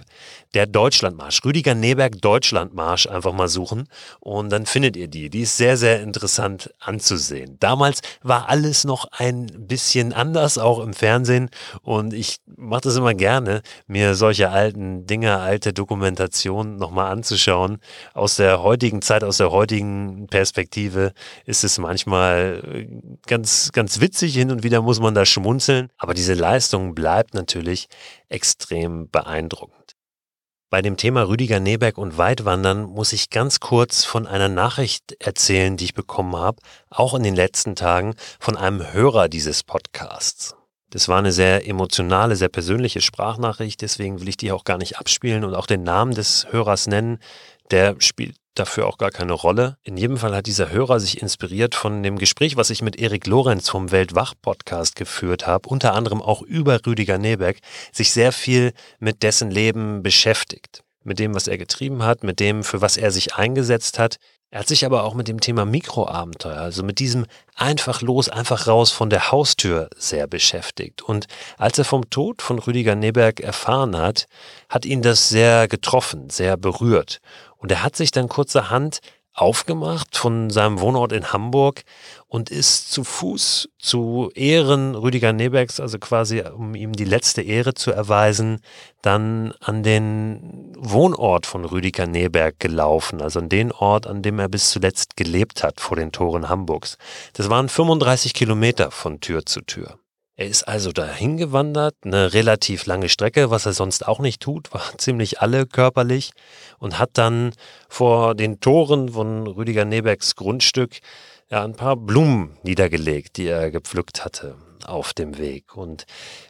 Der 0.54 0.66
Deutschlandmarsch, 0.66 1.44
Rüdiger 1.44 1.74
Neberg 1.74 2.20
Deutschlandmarsch 2.20 3.08
einfach 3.08 3.32
mal 3.32 3.48
suchen 3.48 3.88
und 4.20 4.50
dann 4.50 4.66
findet 4.66 4.96
ihr 4.96 5.08
die. 5.08 5.28
Die 5.28 5.40
ist 5.40 5.56
sehr, 5.56 5.76
sehr 5.76 6.00
interessant 6.00 6.72
anzusehen. 6.78 7.56
Damals 7.58 8.02
war 8.22 8.48
alles 8.48 8.84
noch 8.84 9.06
ein 9.10 9.46
bisschen 9.66 10.12
anders, 10.12 10.56
auch 10.56 10.78
im 10.78 10.94
Fernsehen. 10.94 11.50
Und 11.82 12.14
ich 12.14 12.36
mache 12.46 12.82
das 12.82 12.94
immer 12.94 13.14
gerne, 13.14 13.62
mir 13.88 14.14
solche 14.14 14.50
alten 14.50 15.06
Dinge, 15.06 15.38
alte 15.38 15.72
Dokumentationen 15.72 16.76
nochmal 16.76 17.10
anzuschauen. 17.10 17.78
Aus 18.12 18.36
der 18.36 18.62
heutigen 18.62 19.02
Zeit, 19.02 19.24
aus 19.24 19.38
der 19.38 19.50
heutigen 19.50 20.28
Perspektive 20.28 21.14
ist 21.46 21.64
es 21.64 21.78
manchmal 21.78 22.86
ganz, 23.26 23.72
ganz 23.72 24.00
witzig. 24.00 24.34
Hin 24.34 24.52
und 24.52 24.62
wieder 24.62 24.82
muss 24.82 25.00
man 25.00 25.16
da 25.16 25.26
schmunzeln. 25.26 25.88
Aber 25.98 26.14
diese 26.14 26.34
Leistung 26.34 26.94
bleibt 26.94 27.34
natürlich 27.34 27.88
extrem 28.28 29.10
beeindruckend. 29.10 29.83
Bei 30.74 30.82
dem 30.82 30.96
Thema 30.96 31.28
Rüdiger 31.28 31.60
Neberg 31.60 31.98
und 31.98 32.18
Weitwandern 32.18 32.82
muss 32.82 33.12
ich 33.12 33.30
ganz 33.30 33.60
kurz 33.60 34.04
von 34.04 34.26
einer 34.26 34.48
Nachricht 34.48 35.14
erzählen, 35.20 35.76
die 35.76 35.84
ich 35.84 35.94
bekommen 35.94 36.34
habe, 36.34 36.60
auch 36.90 37.14
in 37.14 37.22
den 37.22 37.36
letzten 37.36 37.76
Tagen 37.76 38.16
von 38.40 38.56
einem 38.56 38.92
Hörer 38.92 39.28
dieses 39.28 39.62
Podcasts. 39.62 40.56
Das 40.90 41.06
war 41.06 41.18
eine 41.18 41.30
sehr 41.30 41.68
emotionale, 41.68 42.34
sehr 42.34 42.48
persönliche 42.48 43.00
Sprachnachricht, 43.00 43.82
deswegen 43.82 44.20
will 44.20 44.28
ich 44.28 44.36
die 44.36 44.50
auch 44.50 44.64
gar 44.64 44.78
nicht 44.78 44.98
abspielen 44.98 45.44
und 45.44 45.54
auch 45.54 45.66
den 45.66 45.84
Namen 45.84 46.12
des 46.12 46.48
Hörers 46.50 46.88
nennen. 46.88 47.20
Der 47.70 47.96
spielt 47.98 48.36
dafür 48.54 48.86
auch 48.86 48.98
gar 48.98 49.10
keine 49.10 49.32
Rolle. 49.32 49.76
In 49.82 49.96
jedem 49.96 50.16
Fall 50.16 50.34
hat 50.34 50.46
dieser 50.46 50.70
Hörer 50.70 51.00
sich 51.00 51.20
inspiriert 51.20 51.74
von 51.74 52.02
dem 52.02 52.18
Gespräch, 52.18 52.56
was 52.56 52.70
ich 52.70 52.82
mit 52.82 52.96
Erik 52.96 53.26
Lorenz 53.26 53.68
vom 53.68 53.90
Weltwach-Podcast 53.90 54.96
geführt 54.96 55.46
habe, 55.46 55.68
unter 55.68 55.94
anderem 55.94 56.22
auch 56.22 56.42
über 56.42 56.78
Rüdiger 56.86 57.18
Neberg, 57.18 57.58
sich 57.92 58.12
sehr 58.12 58.32
viel 58.32 58.72
mit 59.00 59.22
dessen 59.22 59.50
Leben 59.50 60.02
beschäftigt. 60.02 60.82
Mit 61.02 61.18
dem, 61.18 61.34
was 61.34 61.48
er 61.48 61.58
getrieben 61.58 62.02
hat, 62.02 62.22
mit 62.22 62.40
dem, 62.40 62.64
für 62.64 62.80
was 62.80 62.96
er 62.96 63.10
sich 63.10 63.34
eingesetzt 63.34 63.98
hat. 63.98 64.16
Er 64.54 64.60
hat 64.60 64.68
sich 64.68 64.86
aber 64.86 65.02
auch 65.02 65.14
mit 65.14 65.26
dem 65.26 65.40
Thema 65.40 65.64
Mikroabenteuer, 65.64 66.56
also 66.56 66.84
mit 66.84 67.00
diesem 67.00 67.26
einfach 67.56 68.02
los, 68.02 68.28
einfach 68.28 68.68
raus 68.68 68.92
von 68.92 69.10
der 69.10 69.32
Haustür 69.32 69.90
sehr 69.96 70.28
beschäftigt. 70.28 71.02
Und 71.02 71.26
als 71.58 71.76
er 71.76 71.84
vom 71.84 72.08
Tod 72.08 72.40
von 72.40 72.60
Rüdiger 72.60 72.94
Neberg 72.94 73.40
erfahren 73.40 73.96
hat, 73.96 74.26
hat 74.68 74.86
ihn 74.86 75.02
das 75.02 75.28
sehr 75.28 75.66
getroffen, 75.66 76.30
sehr 76.30 76.56
berührt. 76.56 77.20
Und 77.64 77.72
er 77.72 77.82
hat 77.82 77.96
sich 77.96 78.10
dann 78.10 78.28
kurzerhand 78.28 78.98
aufgemacht 79.32 80.18
von 80.18 80.50
seinem 80.50 80.80
Wohnort 80.80 81.12
in 81.12 81.32
Hamburg 81.32 81.84
und 82.28 82.50
ist 82.50 82.92
zu 82.92 83.04
Fuß 83.04 83.70
zu 83.78 84.30
Ehren 84.34 84.94
Rüdiger 84.94 85.32
Nebergs, 85.32 85.80
also 85.80 85.98
quasi 85.98 86.42
um 86.42 86.74
ihm 86.74 86.92
die 86.92 87.06
letzte 87.06 87.40
Ehre 87.40 87.72
zu 87.72 87.90
erweisen, 87.90 88.60
dann 89.00 89.54
an 89.60 89.82
den 89.82 90.74
Wohnort 90.76 91.46
von 91.46 91.64
Rüdiger 91.64 92.06
Neberg 92.06 92.60
gelaufen, 92.60 93.22
also 93.22 93.38
an 93.38 93.48
den 93.48 93.72
Ort, 93.72 94.06
an 94.06 94.20
dem 94.20 94.38
er 94.38 94.50
bis 94.50 94.68
zuletzt 94.68 95.16
gelebt 95.16 95.62
hat, 95.62 95.80
vor 95.80 95.96
den 95.96 96.12
Toren 96.12 96.50
Hamburgs. 96.50 96.98
Das 97.32 97.48
waren 97.48 97.70
35 97.70 98.34
Kilometer 98.34 98.90
von 98.90 99.20
Tür 99.20 99.46
zu 99.46 99.62
Tür. 99.62 99.98
Er 100.36 100.48
ist 100.48 100.64
also 100.64 100.90
dahin 100.90 101.36
gewandert, 101.36 101.94
eine 102.04 102.34
relativ 102.34 102.86
lange 102.86 103.08
Strecke, 103.08 103.50
was 103.50 103.66
er 103.66 103.72
sonst 103.72 104.08
auch 104.08 104.18
nicht 104.18 104.42
tut, 104.42 104.74
war 104.74 104.82
ziemlich 104.98 105.40
alle 105.40 105.64
körperlich 105.64 106.32
und 106.80 106.98
hat 106.98 107.10
dann 107.14 107.52
vor 107.88 108.34
den 108.34 108.58
Toren 108.58 109.10
von 109.10 109.46
Rüdiger 109.46 109.84
Nebergs 109.84 110.34
Grundstück 110.34 110.98
ja, 111.50 111.62
ein 111.62 111.76
paar 111.76 111.96
Blumen 111.96 112.56
niedergelegt, 112.64 113.36
die 113.36 113.46
er 113.46 113.70
gepflückt 113.70 114.24
hatte 114.24 114.56
auf 114.84 115.12
dem 115.14 115.38
Weg 115.38 115.76
und 115.76 116.04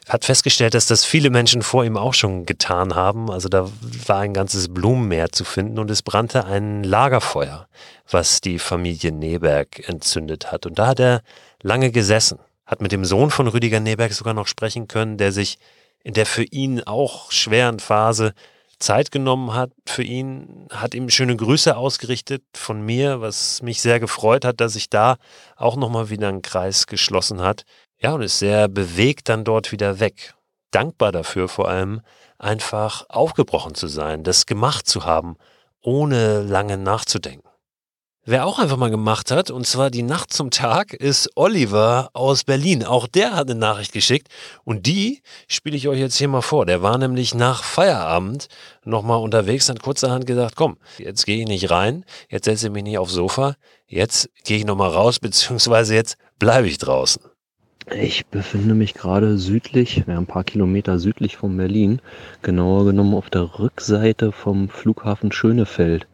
hat 0.09 0.25
festgestellt, 0.25 0.73
dass 0.73 0.87
das 0.87 1.05
viele 1.05 1.29
Menschen 1.29 1.61
vor 1.61 1.85
ihm 1.85 1.95
auch 1.95 2.15
schon 2.15 2.47
getan 2.47 2.95
haben. 2.95 3.29
Also 3.29 3.49
da 3.49 3.69
war 4.07 4.19
ein 4.19 4.33
ganzes 4.33 4.73
Blumenmeer 4.73 5.31
zu 5.31 5.45
finden 5.45 5.77
und 5.77 5.91
es 5.91 6.01
brannte 6.01 6.45
ein 6.45 6.83
Lagerfeuer, 6.83 7.67
was 8.09 8.41
die 8.41 8.57
Familie 8.57 9.11
Neberg 9.11 9.87
entzündet 9.87 10.51
hat. 10.51 10.65
Und 10.65 10.79
da 10.79 10.87
hat 10.87 10.99
er 10.99 11.21
lange 11.61 11.91
gesessen 11.91 12.39
hat 12.65 12.81
mit 12.81 12.91
dem 12.91 13.05
Sohn 13.05 13.31
von 13.31 13.47
Rüdiger 13.47 13.79
Neberg 13.79 14.13
sogar 14.13 14.33
noch 14.33 14.47
sprechen 14.47 14.87
können, 14.87 15.17
der 15.17 15.31
sich 15.31 15.57
in 16.03 16.13
der 16.13 16.25
für 16.25 16.43
ihn 16.43 16.81
auch 16.83 17.31
schweren 17.31 17.79
Phase 17.79 18.33
Zeit 18.79 19.11
genommen 19.11 19.53
hat 19.53 19.71
für 19.85 20.03
ihn, 20.03 20.67
hat 20.71 20.93
ihm 20.93 21.09
schöne 21.09 21.35
Grüße 21.35 21.75
ausgerichtet 21.75 22.43
von 22.53 22.81
mir, 22.81 23.21
was 23.21 23.61
mich 23.61 23.81
sehr 23.81 23.99
gefreut 23.99 24.45
hat, 24.45 24.59
dass 24.59 24.73
sich 24.73 24.89
da 24.89 25.17
auch 25.55 25.75
nochmal 25.75 26.09
wieder 26.09 26.27
ein 26.27 26.41
Kreis 26.41 26.87
geschlossen 26.87 27.41
hat. 27.41 27.63
Ja, 27.99 28.13
und 28.13 28.21
ist 28.21 28.39
sehr 28.39 28.67
bewegt 28.67 29.29
dann 29.29 29.45
dort 29.45 29.71
wieder 29.71 29.99
weg. 29.99 30.35
Dankbar 30.71 31.11
dafür 31.11 31.47
vor 31.47 31.69
allem, 31.69 32.01
einfach 32.37 33.05
aufgebrochen 33.09 33.75
zu 33.75 33.87
sein, 33.87 34.23
das 34.23 34.45
gemacht 34.45 34.87
zu 34.87 35.05
haben, 35.05 35.37
ohne 35.81 36.41
lange 36.41 36.77
nachzudenken. 36.77 37.47
Wer 38.27 38.47
auch 38.47 38.57
einfach 38.57 38.77
mal 38.77 38.89
gemacht 38.89 39.29
hat, 39.29 39.51
und 39.51 39.67
zwar 39.67 39.91
die 39.91 40.01
Nacht 40.01 40.33
zum 40.33 40.49
Tag, 40.49 40.95
ist 40.95 41.29
Oliver 41.35 42.09
aus 42.13 42.43
Berlin. 42.43 42.83
Auch 42.83 43.05
der 43.05 43.35
hat 43.35 43.51
eine 43.51 43.59
Nachricht 43.59 43.93
geschickt 43.93 44.29
und 44.63 44.87
die 44.87 45.21
spiele 45.47 45.77
ich 45.77 45.87
euch 45.87 45.99
jetzt 45.99 46.17
hier 46.17 46.27
mal 46.27 46.41
vor. 46.41 46.65
Der 46.65 46.81
war 46.81 46.97
nämlich 46.97 47.35
nach 47.35 47.63
Feierabend 47.63 48.47
nochmal 48.83 49.19
unterwegs, 49.19 49.69
hat 49.69 49.79
kurzerhand 49.83 50.25
gesagt, 50.25 50.55
komm, 50.55 50.77
jetzt 50.97 51.27
gehe 51.27 51.37
ich 51.37 51.47
nicht 51.47 51.69
rein, 51.69 52.03
jetzt 52.27 52.45
setze 52.45 52.65
ich 52.65 52.73
mich 52.73 52.81
nicht 52.81 52.97
aufs 52.97 53.13
Sofa, 53.13 53.57
jetzt 53.85 54.27
gehe 54.43 54.57
ich 54.57 54.65
nochmal 54.65 54.89
raus, 54.89 55.19
beziehungsweise 55.21 55.93
jetzt 55.93 56.17
bleibe 56.39 56.67
ich 56.67 56.79
draußen. 56.79 57.21
Ich 57.95 58.25
befinde 58.25 58.73
mich 58.73 58.95
gerade 58.95 59.37
südlich, 59.37 60.03
ja, 60.07 60.17
ein 60.17 60.25
paar 60.25 60.43
Kilometer 60.43 60.97
südlich 60.97 61.37
von 61.37 61.55
Berlin, 61.55 62.01
genauer 62.41 62.85
genommen 62.85 63.13
auf 63.13 63.29
der 63.29 63.59
Rückseite 63.59 64.31
vom 64.31 64.67
Flughafen 64.69 65.31
Schönefeld. 65.31 66.07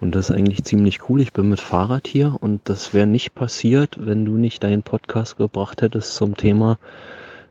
Und 0.00 0.14
das 0.14 0.30
ist 0.30 0.36
eigentlich 0.36 0.64
ziemlich 0.64 1.08
cool. 1.08 1.20
Ich 1.20 1.32
bin 1.32 1.48
mit 1.48 1.60
Fahrrad 1.60 2.06
hier 2.06 2.36
und 2.40 2.60
das 2.64 2.92
wäre 2.92 3.06
nicht 3.06 3.34
passiert, 3.34 3.96
wenn 3.98 4.24
du 4.24 4.32
nicht 4.32 4.62
deinen 4.62 4.82
Podcast 4.82 5.36
gebracht 5.36 5.82
hättest 5.82 6.14
zum 6.14 6.36
Thema 6.36 6.78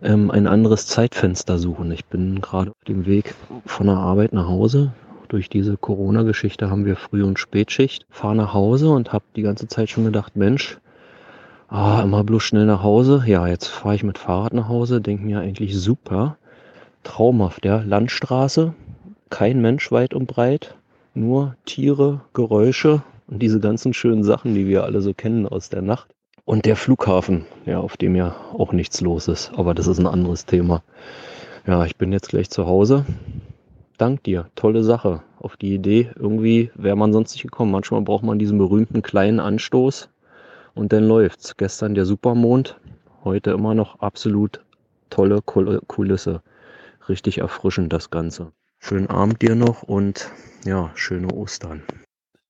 ähm, 0.01 0.29
ein 0.29 0.47
anderes 0.47 0.87
Zeitfenster 0.87 1.57
suchen. 1.57 1.91
Ich 1.91 2.05
bin 2.05 2.41
gerade 2.41 2.71
auf 2.71 2.83
dem 2.87 3.05
Weg 3.05 3.35
von 3.65 3.87
der 3.87 3.97
Arbeit 3.97 4.33
nach 4.33 4.47
Hause 4.47 4.91
durch 5.33 5.49
diese 5.49 5.77
Corona-Geschichte 5.77 6.69
haben 6.69 6.85
wir 6.85 6.95
Früh- 6.95 7.23
und 7.23 7.39
Spätschicht. 7.39 8.05
Fahre 8.11 8.35
nach 8.35 8.53
Hause 8.53 8.91
und 8.91 9.13
habe 9.13 9.25
die 9.35 9.41
ganze 9.41 9.67
Zeit 9.67 9.89
schon 9.89 10.05
gedacht, 10.05 10.35
Mensch, 10.35 10.77
ah, 11.69 12.01
immer 12.03 12.23
bloß 12.23 12.43
schnell 12.43 12.67
nach 12.67 12.83
Hause. 12.83 13.23
Ja, 13.25 13.47
jetzt 13.47 13.65
fahre 13.65 13.95
ich 13.95 14.03
mit 14.03 14.19
Fahrrad 14.19 14.53
nach 14.53 14.67
Hause, 14.67 15.01
denke 15.01 15.25
mir 15.25 15.39
eigentlich 15.39 15.75
super. 15.75 16.37
Traumhaft, 17.01 17.65
ja. 17.65 17.81
Landstraße, 17.81 18.75
kein 19.31 19.59
Mensch 19.59 19.91
weit 19.91 20.13
und 20.13 20.27
breit, 20.27 20.75
nur 21.13 21.55
Tiere, 21.65 22.21
Geräusche 22.33 23.03
und 23.27 23.39
diese 23.39 23.59
ganzen 23.59 23.93
schönen 23.93 24.23
Sachen, 24.23 24.55
die 24.55 24.67
wir 24.67 24.83
alle 24.83 25.01
so 25.01 25.13
kennen 25.13 25.47
aus 25.47 25.69
der 25.69 25.81
Nacht. 25.81 26.13
Und 26.45 26.65
der 26.65 26.75
Flughafen, 26.75 27.45
ja, 27.65 27.79
auf 27.79 27.95
dem 27.95 28.15
ja 28.15 28.35
auch 28.53 28.73
nichts 28.73 28.99
los 28.99 29.27
ist. 29.27 29.51
Aber 29.55 29.73
das 29.73 29.87
ist 29.87 29.99
ein 29.99 30.07
anderes 30.07 30.45
Thema. 30.45 30.83
Ja, 31.65 31.85
ich 31.85 31.95
bin 31.95 32.11
jetzt 32.11 32.29
gleich 32.29 32.49
zu 32.49 32.65
Hause. 32.65 33.05
Dank 33.97 34.23
dir, 34.23 34.49
tolle 34.55 34.83
Sache. 34.83 35.21
Auf 35.39 35.55
die 35.55 35.73
Idee, 35.73 36.09
irgendwie 36.17 36.71
wäre 36.75 36.97
man 36.97 37.13
sonst 37.13 37.33
nicht 37.33 37.43
gekommen. 37.43 37.71
Manchmal 37.71 38.01
braucht 38.01 38.23
man 38.23 38.39
diesen 38.39 38.57
berühmten 38.57 39.01
kleinen 39.01 39.39
Anstoß 39.39 40.09
und 40.75 40.91
dann 40.91 41.07
läuft's. 41.07 41.55
Gestern 41.55 41.95
der 41.95 42.05
Supermond, 42.05 42.77
heute 43.23 43.51
immer 43.51 43.73
noch 43.73 43.99
absolut 43.99 44.59
tolle 45.09 45.41
Kulisse. 45.41 46.41
Richtig 47.07 47.37
erfrischend 47.37 47.93
das 47.93 48.09
Ganze. 48.09 48.51
Schönen 48.85 49.07
Abend 49.07 49.41
dir 49.41 49.55
noch 49.55 49.83
und 49.83 50.29
ja, 50.65 50.91
schöne 50.95 51.33
Ostern. 51.33 51.83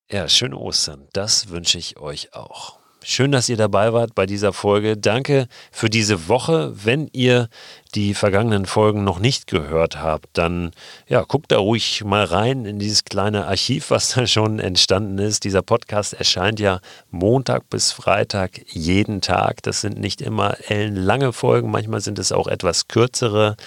Ja, 0.10 0.28
schöne 0.28 0.58
Ostern. 0.58 1.08
Das 1.13 1.50
wünsche 1.50 1.78
ich 1.78 2.00
euch 2.00 2.34
auch. 2.34 2.80
Schön, 3.06 3.34
dass 3.34 3.50
ihr 3.50 3.58
dabei 3.58 3.91
wart 3.91 4.15
bei 4.15 4.26
dieser 4.26 4.54
Folge. 4.54 4.96
Danke 4.96 5.48
für 5.74 5.89
diese 5.89 6.30
Woche. 6.30 6.72
Wenn 6.74 7.10
ihr 7.12 7.50
die 7.96 8.13
vergangenen 8.13 8.65
Folgen 8.65 9.04
noch 9.04 9.19
nicht 9.19 9.46
gehört 9.46 10.02
habt, 10.02 10.30
dann 10.34 10.72
ja, 11.08 11.22
guckt 11.24 11.52
da 11.52 11.58
ruhig 11.58 12.04
mal 12.06 12.24
rein 12.24 12.65
in 12.65 12.80
dieses 12.80 13.04
kleine 13.04 13.46
Archiv, 13.46 13.91
was 13.91 14.10
da 14.13 14.26
schon 14.26 14.60
entstanden 14.60 15.19
ist. 15.19 15.43
Dieser 15.43 15.62
Podcast 15.62 16.13
erscheint 16.13 16.62
ja 16.62 16.80
Montag 17.12 17.69
bis 17.69 17.91
Freitag 17.91 18.62
jeden 18.69 19.19
Tag. 19.19 19.62
Das 19.63 19.82
sind 19.82 20.00
nicht 20.00 20.22
immer 20.22 20.56
ellenlange 20.69 21.34
Folgen, 21.34 21.72
manchmal 21.72 22.00
sind 22.00 22.17
es 22.19 22.32
auch 22.32 22.48
etwas 22.48 22.88
kürzere, 22.88 23.58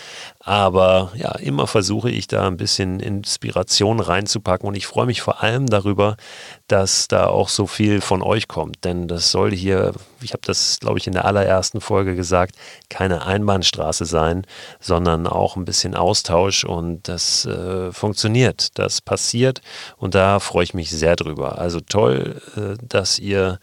aber 0.47 1.11
ja, 1.17 1.33
immer 1.33 1.67
versuche 1.67 2.09
ich 2.09 2.29
da 2.29 2.47
ein 2.47 2.57
bisschen 2.57 3.01
Inspiration 3.01 3.99
reinzupacken. 3.99 4.69
Und 4.69 4.77
ich 4.77 4.87
freue 4.87 5.07
mich 5.07 5.21
vor 5.21 5.43
allem 5.43 5.67
darüber, 5.67 6.17
dass 6.69 7.09
da 7.09 7.27
auch 7.27 7.49
so 7.49 7.67
viel 7.67 8.01
von 8.01 8.23
euch 8.23 8.47
kommt, 8.47 8.85
denn 8.85 9.09
das 9.09 9.33
soll 9.33 9.51
hier, 9.51 9.93
ich 10.21 10.33
habe 10.33 10.43
das 10.45 10.79
glaube 10.79 11.01
ich 11.01 11.09
in 11.09 11.15
der 11.15 11.25
allerersten 11.25 11.81
Folge 11.81 12.15
gesagt, 12.15 12.55
keine 12.89 13.27
Einbahnstraße 13.27 14.05
sein, 14.05 14.47
sondern 14.79 15.27
auch 15.27 15.57
ein 15.57 15.65
bisschen 15.65 15.97
Austausch. 15.97 16.63
Und 16.63 17.09
das 17.09 17.45
äh, 17.47 17.91
funktioniert, 17.91 18.79
das 18.79 19.01
passiert. 19.01 19.63
Und 19.97 20.15
da 20.15 20.39
freue 20.39 20.63
ich 20.63 20.75
mich 20.75 20.91
sehr 20.91 21.17
drüber. 21.17 21.59
Also 21.59 21.81
toll, 21.81 22.41
äh, 22.57 22.77
dass 22.87 23.19
ihr 23.19 23.59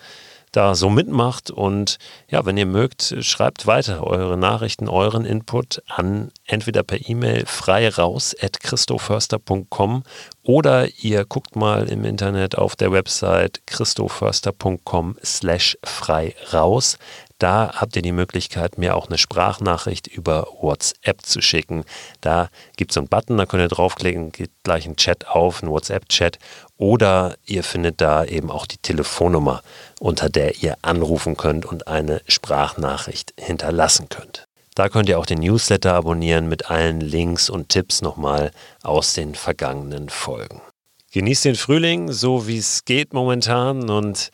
da 0.53 0.75
so 0.75 0.89
mitmacht. 0.89 1.51
Und 1.51 1.97
ja, 2.29 2.45
wenn 2.45 2.55
ihr 2.55 2.65
mögt, 2.65 3.15
schreibt 3.19 3.67
weiter 3.67 4.05
eure 4.05 4.37
Nachrichten, 4.37 4.87
euren 4.87 5.25
Input 5.25 5.83
an 5.87 6.31
entweder 6.45 6.83
per 6.83 7.09
E-Mail 7.09 7.45
frei 7.45 7.89
raus 7.89 8.33
at 8.41 8.61
christoförster.com 8.61 10.03
oder 10.43 10.87
ihr 11.01 11.25
guckt 11.25 11.55
mal 11.55 11.89
im 11.89 12.05
Internet 12.05 12.57
auf 12.57 12.75
der 12.75 12.91
Website 12.91 13.61
christoförster.com 13.65 15.17
slash 15.23 15.77
frei 15.83 16.35
raus. 16.53 16.97
Da 17.39 17.73
habt 17.75 17.95
ihr 17.97 18.01
die 18.01 18.13
Möglichkeit, 18.13 18.77
mir 18.77 18.95
auch 18.95 19.07
eine 19.07 19.17
Sprachnachricht 19.17 20.07
über 20.07 20.47
WhatsApp 20.61 21.25
zu 21.25 21.41
schicken. 21.41 21.83
Da 22.21 22.49
gibt 22.77 22.91
es 22.91 22.97
einen 22.97 23.09
Button, 23.09 23.37
da 23.37 23.45
könnt 23.45 23.63
ihr 23.63 23.67
draufklicken, 23.67 24.31
geht 24.31 24.51
gleich 24.63 24.85
ein 24.85 24.95
Chat 24.95 25.27
auf, 25.27 25.61
ein 25.61 25.69
WhatsApp-Chat. 25.69 26.39
Oder 26.83 27.37
ihr 27.45 27.63
findet 27.63 28.01
da 28.01 28.25
eben 28.25 28.51
auch 28.51 28.65
die 28.65 28.75
Telefonnummer, 28.75 29.61
unter 30.01 30.27
der 30.27 30.61
ihr 30.61 30.75
anrufen 30.81 31.37
könnt 31.37 31.65
und 31.65 31.87
eine 31.87 32.19
Sprachnachricht 32.27 33.33
hinterlassen 33.39 34.09
könnt. 34.09 34.49
Da 34.75 34.89
könnt 34.89 35.07
ihr 35.07 35.17
auch 35.17 35.25
den 35.25 35.39
Newsletter 35.39 35.93
abonnieren 35.93 36.49
mit 36.49 36.69
allen 36.69 36.99
Links 36.99 37.49
und 37.49 37.69
Tipps 37.69 38.01
nochmal 38.01 38.51
aus 38.81 39.13
den 39.13 39.33
vergangenen 39.33 40.09
Folgen. 40.09 40.59
Genießt 41.13 41.45
den 41.45 41.55
Frühling, 41.55 42.11
so 42.11 42.47
wie 42.47 42.57
es 42.57 42.83
geht 42.83 43.13
momentan 43.13 43.89
und 43.89 44.31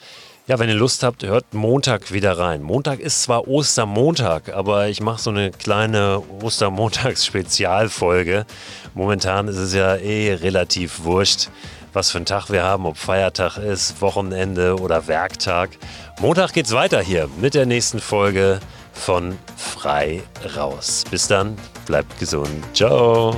ja, 0.47 0.57
wenn 0.57 0.69
ihr 0.69 0.75
Lust 0.75 1.03
habt, 1.03 1.21
hört 1.21 1.53
Montag 1.53 2.11
wieder 2.11 2.39
rein. 2.39 2.63
Montag 2.63 2.99
ist 2.99 3.21
zwar 3.21 3.47
Ostermontag, 3.47 4.51
aber 4.51 4.87
ich 4.87 4.99
mache 4.99 5.21
so 5.21 5.29
eine 5.29 5.51
kleine 5.51 6.23
Ostermontags-Spezialfolge. 6.41 8.47
Momentan 8.95 9.47
ist 9.47 9.57
es 9.57 9.75
ja 9.75 9.95
eh 9.97 10.33
relativ 10.33 11.03
wurscht, 11.03 11.49
was 11.93 12.11
für 12.11 12.19
ein 12.19 12.25
Tag 12.25 12.49
wir 12.49 12.63
haben, 12.63 12.85
ob 12.85 12.97
Feiertag 12.97 13.57
ist, 13.57 14.01
Wochenende 14.01 14.77
oder 14.77 15.07
Werktag. 15.07 15.71
Montag 16.19 16.53
geht's 16.53 16.71
weiter 16.71 17.01
hier 17.01 17.29
mit 17.39 17.53
der 17.53 17.65
nächsten 17.65 17.99
Folge 17.99 18.59
von 18.93 19.37
Frei 19.55 20.21
raus. 20.55 21.03
Bis 21.09 21.27
dann, 21.27 21.55
bleibt 21.85 22.19
gesund. 22.19 22.63
Ciao. 22.73 23.35